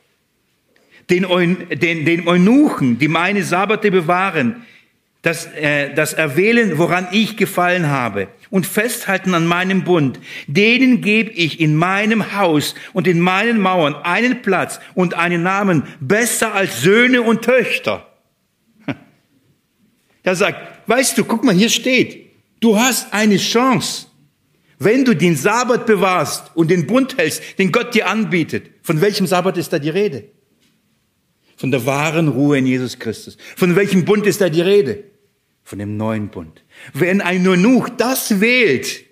[1.09, 1.27] Den,
[1.69, 4.65] den, den Eunuchen, die meine Sabbate bewahren,
[5.21, 11.29] das, äh, das erwählen, woran ich gefallen habe und festhalten an meinem Bund, denen gebe
[11.29, 16.81] ich in meinem Haus und in meinen Mauern einen Platz und einen Namen besser als
[16.81, 18.07] Söhne und Töchter.
[20.23, 22.31] Er sagt, weißt du, guck mal, hier steht,
[22.61, 24.07] du hast eine Chance,
[24.79, 28.71] wenn du den Sabbat bewahrst und den Bund hältst, den Gott dir anbietet.
[28.83, 30.29] Von welchem Sabbat ist da die Rede?
[31.57, 33.35] Von der wahren Ruhe in Jesus Christus.
[33.57, 35.03] Von welchem Bund ist da die Rede?
[35.65, 36.63] Von dem neuen Bund.
[36.93, 39.03] Wenn ein Nunuch das wählt,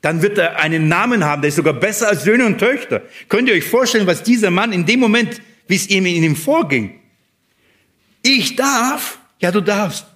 [0.00, 3.02] dann wird er einen Namen haben, der ist sogar besser als Söhne und Töchter.
[3.28, 6.36] Könnt ihr euch vorstellen, was dieser Mann in dem Moment, wie es ihm in ihm
[6.36, 7.00] vorging?
[8.22, 9.18] Ich darf?
[9.40, 10.06] Ja, du darfst.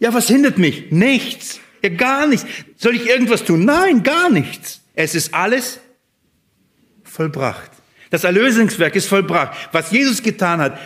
[0.00, 0.90] Ja, was hindert mich?
[0.90, 1.60] Nichts.
[1.82, 2.46] Ja, gar nichts.
[2.76, 3.66] Soll ich irgendwas tun?
[3.66, 4.80] Nein, gar nichts.
[4.94, 5.80] Es ist alles
[7.04, 7.70] vollbracht.
[8.08, 9.68] Das Erlösungswerk ist vollbracht.
[9.72, 10.78] Was Jesus getan hat,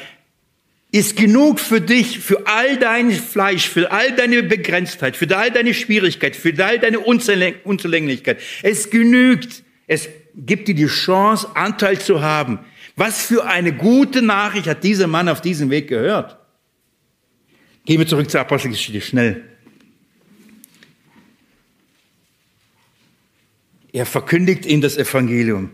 [0.95, 5.75] ist genug für dich, für all dein Fleisch, für all deine Begrenztheit, für all deine
[5.75, 8.41] Schwierigkeit, für all deine Unzulänglichkeit.
[8.63, 9.65] Es genügt.
[9.89, 12.61] Es gibt dir die Chance, Anteil zu haben.
[12.95, 16.39] Was für eine gute Nachricht hat dieser Mann auf diesem Weg gehört?
[17.87, 19.43] Gehen wir zurück zur Apostelgeschichte, schnell.
[23.93, 25.71] Er verkündigt ihm das Evangelium.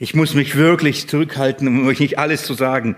[0.00, 2.96] Ich muss mich wirklich zurückhalten, um euch nicht alles zu sagen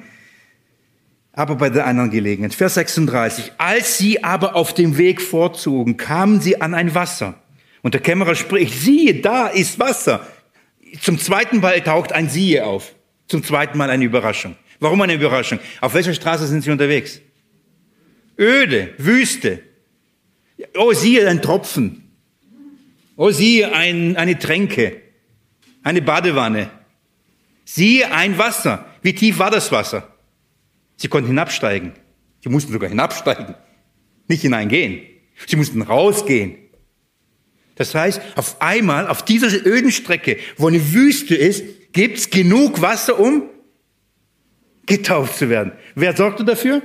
[1.39, 2.53] aber bei der anderen Gelegenheit.
[2.53, 3.53] Vers 36.
[3.59, 7.41] Als sie aber auf dem Weg vorzogen, kamen sie an ein Wasser.
[7.81, 10.27] Und der Kämmerer spricht, siehe, da ist Wasser.
[11.01, 12.93] Zum zweiten Mal taucht ein Siehe auf.
[13.29, 14.57] Zum zweiten Mal eine Überraschung.
[14.81, 15.61] Warum eine Überraschung?
[15.81, 17.21] Auf welcher Straße sind sie unterwegs?
[18.37, 19.61] Öde, Wüste.
[20.77, 22.11] Oh, siehe, ein Tropfen.
[23.15, 25.03] Oh, siehe, ein, eine Tränke.
[25.85, 26.69] Eine Badewanne.
[27.65, 28.87] Siehe, ein Wasser.
[29.03, 30.18] Wie tief war das Wasser?
[30.99, 31.93] Sie konnten hinabsteigen.
[32.43, 33.55] Sie mussten sogar hinabsteigen,
[34.27, 35.01] nicht hineingehen.
[35.47, 36.57] Sie mussten rausgehen.
[37.77, 43.19] Das heißt, auf einmal, auf dieser öden Strecke, wo eine Wüste ist, gibt's genug Wasser,
[43.19, 43.45] um
[44.87, 45.73] getauft zu werden.
[45.95, 46.83] Wer sorgte dafür?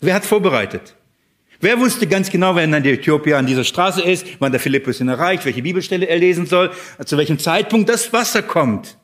[0.00, 0.96] Wer hat vorbereitet?
[1.60, 5.08] Wer wusste ganz genau, wenn ein Äthiopier an dieser Straße ist, wann der Philippus ihn
[5.08, 6.72] erreicht, welche Bibelstelle er lesen soll,
[7.04, 8.98] zu welchem Zeitpunkt das Wasser kommt?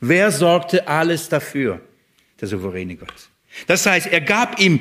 [0.00, 1.80] Wer sorgte alles dafür?
[2.40, 3.30] Der souveräne Gott.
[3.66, 4.80] Das heißt, er gab ihm,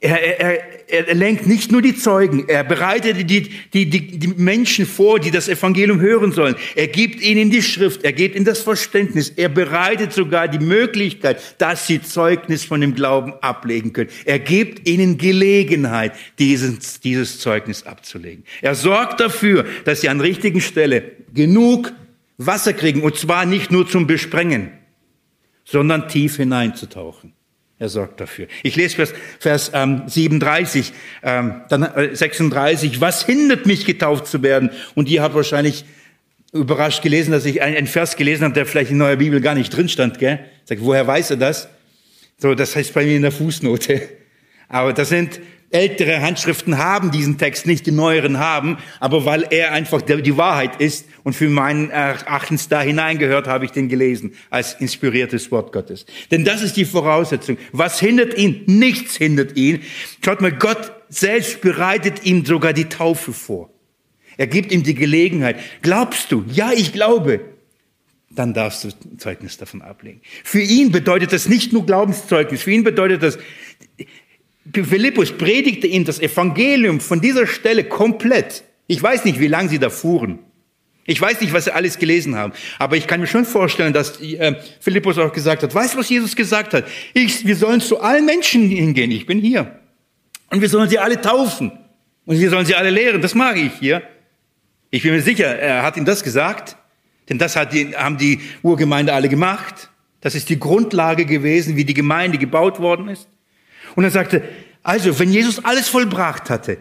[0.00, 4.86] er, er, er lenkt nicht nur die Zeugen, er bereitete die, die, die, die Menschen
[4.86, 6.54] vor, die das Evangelium hören sollen.
[6.76, 11.40] Er gibt ihnen die Schrift, er gibt ihnen das Verständnis, er bereitet sogar die Möglichkeit,
[11.58, 14.10] dass sie Zeugnis von dem Glauben ablegen können.
[14.24, 18.44] Er gibt ihnen Gelegenheit, dieses, dieses Zeugnis abzulegen.
[18.62, 21.92] Er sorgt dafür, dass sie an richtigen Stelle genug
[22.36, 24.77] Wasser kriegen, und zwar nicht nur zum Besprengen
[25.70, 27.34] sondern tief hineinzutauchen.
[27.78, 28.48] Er sorgt dafür.
[28.62, 30.92] Ich lese Vers, Vers ähm, 37,
[31.22, 33.00] ähm, dann äh, 36.
[33.00, 34.70] Was hindert mich, getauft zu werden?
[34.94, 35.84] Und ihr habt wahrscheinlich
[36.52, 39.70] überrascht gelesen, dass ich einen Vers gelesen habe, der vielleicht in neuer Bibel gar nicht
[39.70, 40.18] drin stand.
[40.18, 40.40] Gell?
[40.64, 41.68] Sagt, woher weiß er das?
[42.38, 44.08] So, das heißt bei mir in der Fußnote.
[44.68, 45.38] Aber das sind
[45.70, 50.80] ältere Handschriften haben diesen Text nicht, die neueren haben, aber weil er einfach die Wahrheit
[50.80, 56.06] ist und für meinen Erachtens da hineingehört, habe ich den gelesen als inspiriertes Wort Gottes.
[56.30, 57.58] Denn das ist die Voraussetzung.
[57.72, 58.62] Was hindert ihn?
[58.66, 59.82] Nichts hindert ihn.
[60.24, 63.70] Schaut mal, Gott selbst bereitet ihm sogar die Taufe vor.
[64.38, 65.58] Er gibt ihm die Gelegenheit.
[65.82, 66.44] Glaubst du?
[66.50, 67.40] Ja, ich glaube.
[68.30, 70.20] Dann darfst du Zeugnis davon ablegen.
[70.44, 72.62] Für ihn bedeutet das nicht nur Glaubenszeugnis.
[72.62, 73.38] Für ihn bedeutet das,
[74.72, 78.64] Philippus predigte ihm das Evangelium von dieser Stelle komplett.
[78.86, 80.40] Ich weiß nicht, wie lange sie da fuhren.
[81.10, 82.52] Ich weiß nicht, was sie alles gelesen haben.
[82.78, 86.10] Aber ich kann mir schon vorstellen, dass äh, Philippus auch gesagt hat, weißt du, was
[86.10, 86.84] Jesus gesagt hat?
[87.14, 89.10] Ich, wir sollen zu allen Menschen hingehen.
[89.10, 89.80] Ich bin hier.
[90.50, 91.72] Und wir sollen sie alle taufen.
[92.26, 93.22] Und wir sollen sie alle lehren.
[93.22, 94.02] Das mag ich hier.
[94.90, 96.76] Ich bin mir sicher, er hat ihm das gesagt.
[97.30, 99.88] Denn das hat die, haben die Urgemeinde alle gemacht.
[100.20, 103.28] Das ist die Grundlage gewesen, wie die Gemeinde gebaut worden ist.
[103.94, 104.42] Und er sagte,
[104.82, 106.78] also, wenn Jesus alles vollbracht hatte,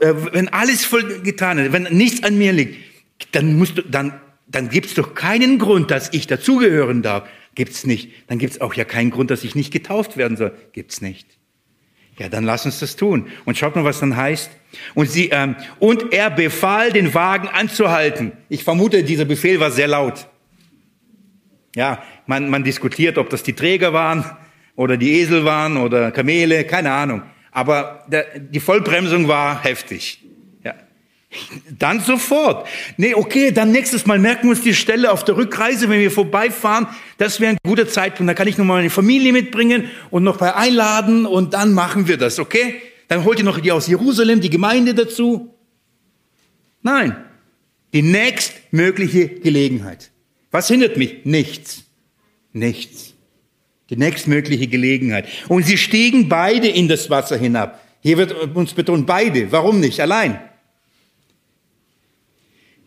[0.00, 2.76] äh, wenn alles voll getan hat, wenn nichts an mir liegt,
[3.32, 7.28] dann musst du, dann, dann gibt's doch keinen Grund, dass ich dazugehören darf.
[7.54, 8.10] Gibt's nicht.
[8.28, 10.52] Dann gibt's auch ja keinen Grund, dass ich nicht getauft werden soll.
[10.72, 11.26] Gibt's nicht.
[12.18, 13.28] Ja, dann lass uns das tun.
[13.44, 14.50] Und schaut mal, was dann heißt.
[14.94, 18.32] Und sie, ähm, und er befahl, den Wagen anzuhalten.
[18.48, 20.26] Ich vermute, dieser Befehl war sehr laut.
[21.74, 24.24] Ja, man, man diskutiert, ob das die Träger waren
[24.76, 27.22] oder die Esel waren oder Kamele, keine Ahnung.
[27.50, 30.24] Aber der, die Vollbremsung war heftig.
[30.64, 30.74] Ja.
[31.78, 32.66] Dann sofort.
[32.96, 36.10] Nee, okay, dann nächstes Mal merken wir uns die Stelle auf der Rückreise, wenn wir
[36.10, 36.86] vorbeifahren.
[37.18, 38.30] Das wäre ein guter Zeitpunkt.
[38.30, 42.08] Da kann ich noch mal meine Familie mitbringen und noch bei einladen und dann machen
[42.08, 42.80] wir das, okay?
[43.08, 45.54] Dann holt ihr noch die aus Jerusalem, die Gemeinde dazu.
[46.80, 47.16] Nein,
[47.92, 50.10] die nächstmögliche Gelegenheit.
[50.50, 51.24] Was hindert mich?
[51.24, 51.84] Nichts.
[52.52, 53.11] Nichts.
[53.92, 55.28] Die nächstmögliche Gelegenheit.
[55.48, 57.78] Und sie stiegen beide in das Wasser hinab.
[58.00, 59.52] Hier wird uns betont, beide.
[59.52, 60.00] Warum nicht?
[60.00, 60.40] Allein.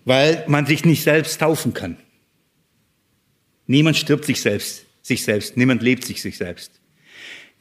[0.03, 1.97] Weil man sich nicht selbst taufen kann.
[3.67, 5.57] Niemand stirbt sich selbst, sich selbst.
[5.57, 6.71] Niemand lebt sich sich selbst.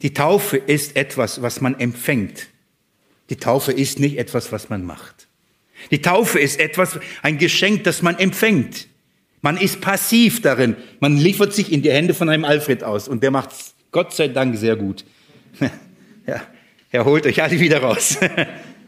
[0.01, 2.47] Die Taufe ist etwas, was man empfängt.
[3.29, 5.27] Die Taufe ist nicht etwas, was man macht.
[5.91, 8.87] Die Taufe ist etwas, ein Geschenk, das man empfängt.
[9.45, 10.75] Man ist passiv darin.
[10.99, 13.51] Man liefert sich in die Hände von einem Alfred aus und der macht
[13.91, 15.05] Gott sei Dank sehr gut.
[16.25, 16.41] ja,
[16.89, 18.17] er holt euch alle wieder raus.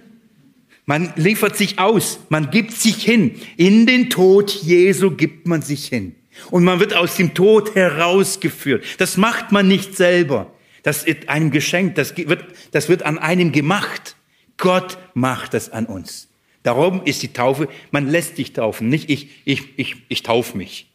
[0.88, 3.36] man liefert sich aus, man gibt sich hin.
[3.56, 6.16] In den Tod Jesu gibt man sich hin.
[6.50, 8.84] Und man wird aus dem Tod herausgeführt.
[8.98, 10.52] Das macht man nicht selber.
[10.82, 14.16] Das ist einem Geschenk, das wird, das wird an einem gemacht.
[14.58, 16.30] Gott macht das an uns.
[16.68, 20.92] Darum ist die Taufe, man lässt sich taufen, nicht ich, ich, ich, ich taufe mich.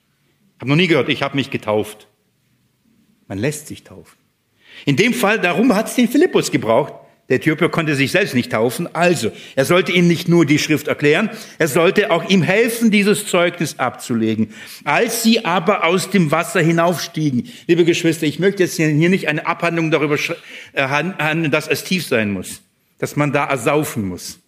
[0.61, 2.09] Hab noch nie gehört, ich habe mich getauft.
[3.27, 4.19] Man lässt sich taufen.
[4.85, 6.93] In dem Fall, darum hat es den Philippus gebraucht.
[7.31, 8.95] Der Äthiopier konnte sich selbst nicht taufen.
[8.95, 13.27] Also, er sollte ihm nicht nur die Schrift erklären, er sollte auch ihm helfen, dieses
[13.27, 14.53] Zeugnis abzulegen.
[14.85, 19.47] Als sie aber aus dem Wasser hinaufstiegen, liebe Geschwister, ich möchte jetzt hier nicht eine
[19.47, 20.19] Abhandlung darüber
[20.77, 22.61] handeln, dass es tief sein muss,
[22.99, 24.42] dass man da ersaufen muss.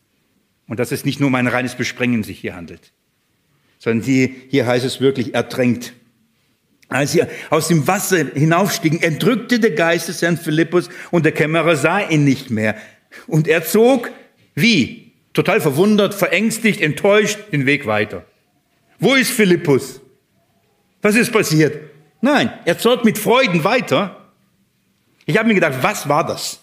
[0.66, 2.92] Und dass es nicht nur um ein reines Besprengen sich hier handelt,
[3.78, 5.92] sondern hier, hier heißt es wirklich ertränkt.
[6.88, 11.76] Als sie aus dem Wasser hinaufstiegen, entrückte der Geist des Herrn Philippus und der Kämmerer
[11.76, 12.76] sah ihn nicht mehr.
[13.26, 14.10] Und er zog,
[14.54, 15.12] wie?
[15.32, 18.24] Total verwundert, verängstigt, enttäuscht, den Weg weiter.
[18.98, 20.00] Wo ist Philippus?
[21.02, 21.90] Was ist passiert?
[22.20, 24.32] Nein, er zog mit Freuden weiter.
[25.26, 26.60] Ich habe mir gedacht, was war das?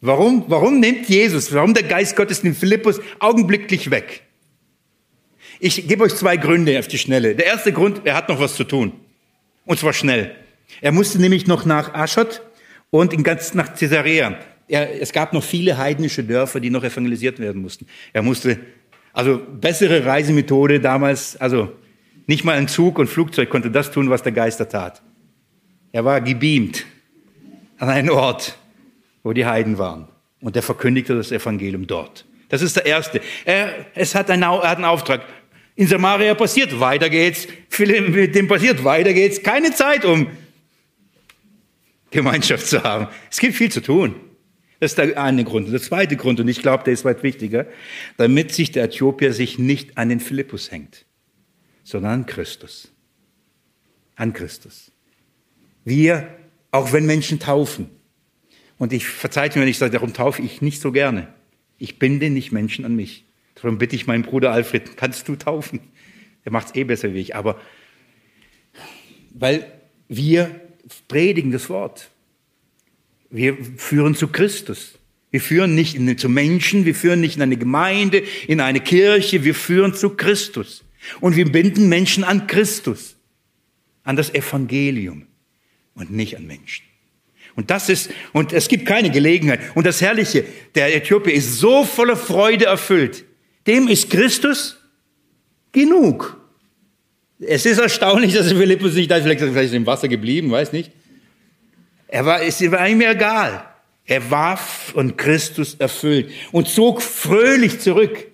[0.00, 4.22] Warum, warum nimmt Jesus, warum der Geist Gottes den Philippus augenblicklich weg?
[5.58, 7.34] Ich gebe euch zwei Gründe auf die Schnelle.
[7.34, 8.92] Der erste Grund, er hat noch was zu tun.
[9.64, 10.34] Und zwar schnell.
[10.80, 12.42] Er musste nämlich noch nach Aschot
[12.90, 14.38] und in ganz nach Caesarea.
[14.68, 17.86] Er, es gab noch viele heidnische Dörfer, die noch evangelisiert werden mussten.
[18.12, 18.58] Er musste,
[19.12, 21.72] also bessere Reisemethode damals, also
[22.26, 25.02] nicht mal ein Zug und Flugzeug konnte das tun, was der Geister tat.
[25.92, 26.84] Er war gebeamt
[27.78, 28.58] an einen Ort,
[29.26, 30.06] wo die Heiden waren.
[30.40, 32.24] Und er verkündigte das Evangelium dort.
[32.48, 33.20] Das ist der erste.
[33.44, 35.22] Er, es hat einen, er hat einen Auftrag.
[35.74, 37.48] In Samaria passiert, weiter geht's.
[37.76, 39.42] Mit dem passiert, weiter geht's.
[39.42, 40.28] Keine Zeit, um
[42.12, 43.08] Gemeinschaft zu haben.
[43.28, 44.14] Es gibt viel zu tun.
[44.78, 45.72] Das ist der eine Grund.
[45.72, 47.66] Der zweite Grund, und ich glaube, der ist weit wichtiger,
[48.18, 51.04] damit sich der Äthiopier sich nicht an den Philippus hängt,
[51.82, 52.92] sondern an Christus.
[54.14, 54.92] An Christus.
[55.84, 56.28] Wir,
[56.70, 57.90] auch wenn Menschen taufen,
[58.78, 61.28] und ich verzeiht mir, wenn ich sage, darum taufe ich nicht so gerne.
[61.78, 63.24] Ich binde nicht Menschen an mich.
[63.54, 65.80] Darum bitte ich meinen Bruder Alfred, kannst du taufen?
[66.44, 67.34] Der macht es eh besser wie ich.
[67.34, 67.60] Aber
[69.34, 69.70] weil
[70.08, 70.60] wir
[71.08, 72.10] predigen das Wort.
[73.30, 74.98] Wir führen zu Christus.
[75.30, 79.44] Wir führen nicht in, zu Menschen, wir führen nicht in eine Gemeinde, in eine Kirche,
[79.44, 80.84] wir führen zu Christus.
[81.20, 83.16] Und wir binden Menschen an Christus,
[84.04, 85.26] an das Evangelium
[85.94, 86.84] und nicht an Menschen.
[87.56, 89.60] Und das ist, und es gibt keine Gelegenheit.
[89.74, 90.44] Und das Herrliche,
[90.74, 93.24] der Äthiopier ist so voller Freude erfüllt.
[93.66, 94.76] Dem ist Christus
[95.72, 96.38] genug.
[97.40, 100.72] Es ist erstaunlich, dass Philippus nicht da ist, vielleicht, ist er im Wasser geblieben, weiß
[100.72, 100.92] nicht.
[102.08, 103.66] Er war, es war ihm egal.
[104.04, 108.26] Er war von Christus erfüllt und zog fröhlich zurück.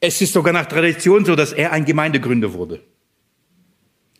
[0.00, 2.80] Es ist sogar nach Tradition so, dass er ein Gemeindegründer wurde.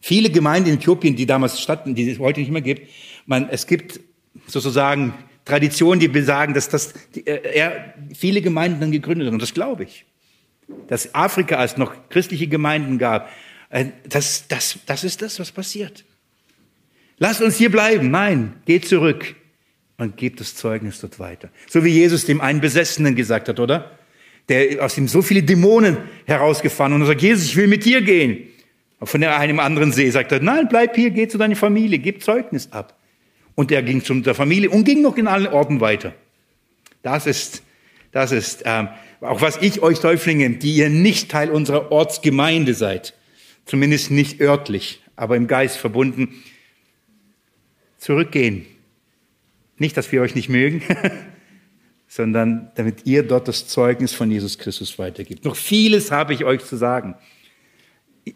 [0.01, 2.89] Viele Gemeinden in Äthiopien, die damals standen, die es heute nicht mehr gibt,
[3.29, 4.01] man, es gibt
[4.47, 5.13] sozusagen
[5.45, 9.33] Traditionen, die besagen, dass das, äh, er viele Gemeinden dann gegründet hat.
[9.33, 10.05] Und das glaube ich.
[10.89, 13.31] Dass Afrika, als noch christliche Gemeinden gab,
[13.71, 16.05] äh, das, das, das ist das, was passiert.
[17.19, 18.11] Lasst uns hier bleiben.
[18.11, 19.35] Nein, geht zurück
[19.99, 21.51] und gebt das Zeugnis dort weiter.
[21.69, 23.99] So wie Jesus dem einen Besessenen gesagt hat, oder?
[24.49, 28.49] Der aus ihm so viele Dämonen herausgefahren und sagt, Jesus, ich will mit dir gehen.
[29.03, 32.73] Von einem anderen See sagt er, nein, bleib hier, geh zu deiner Familie, gib Zeugnis
[32.73, 32.98] ab.
[33.59, 36.15] Und er ging zu der Familie und ging noch in allen Orten weiter.
[37.03, 37.65] Das ist,
[38.13, 38.89] das ist ähm,
[39.21, 43.15] auch was ich euch Täuflinge, die ihr nicht Teil unserer Ortsgemeinde seid,
[43.65, 46.41] zumindest nicht örtlich, aber im Geist verbunden,
[47.97, 48.65] zurückgehen
[49.77, 50.81] Nicht, dass wir euch nicht mögen,
[52.07, 55.45] sondern damit ihr dort das Zeugnis von Jesus Christus weitergibt.
[55.45, 57.17] Noch vieles habe ich euch zu sagen.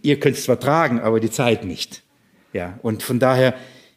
[0.02, 2.02] Ihr könnt es zwar tragen, aber die Zeit nicht.
[2.52, 3.54] Ja, und von daher,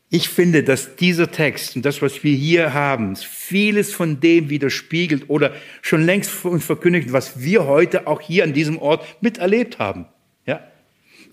[0.09, 5.29] ich finde, dass dieser Text und das, was wir hier haben, vieles von dem widerspiegelt
[5.29, 10.05] oder schon längst uns verkündigt, was wir heute auch hier an diesem Ort miterlebt haben.
[10.45, 10.61] Ja,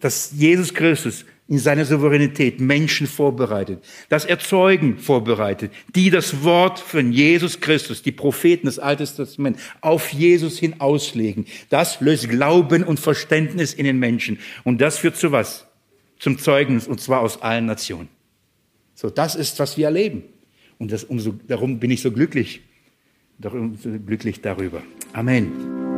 [0.00, 6.78] dass Jesus Christus in seiner Souveränität Menschen vorbereitet, dass er Zeugen vorbereitet, die das Wort
[6.78, 11.44] von Jesus Christus, die Propheten des Alten Testaments, auf Jesus hin auslegen.
[11.68, 14.38] Das löst Glauben und Verständnis in den Menschen.
[14.64, 15.66] Und das führt zu was?
[16.18, 18.08] Zum Zeugnis, und zwar aus allen Nationen.
[19.02, 20.22] So, das ist, was wir erleben.
[20.78, 22.60] Und das, umso, darum bin ich so glücklich,
[23.36, 24.80] darum so glücklich darüber.
[25.12, 25.91] Amen.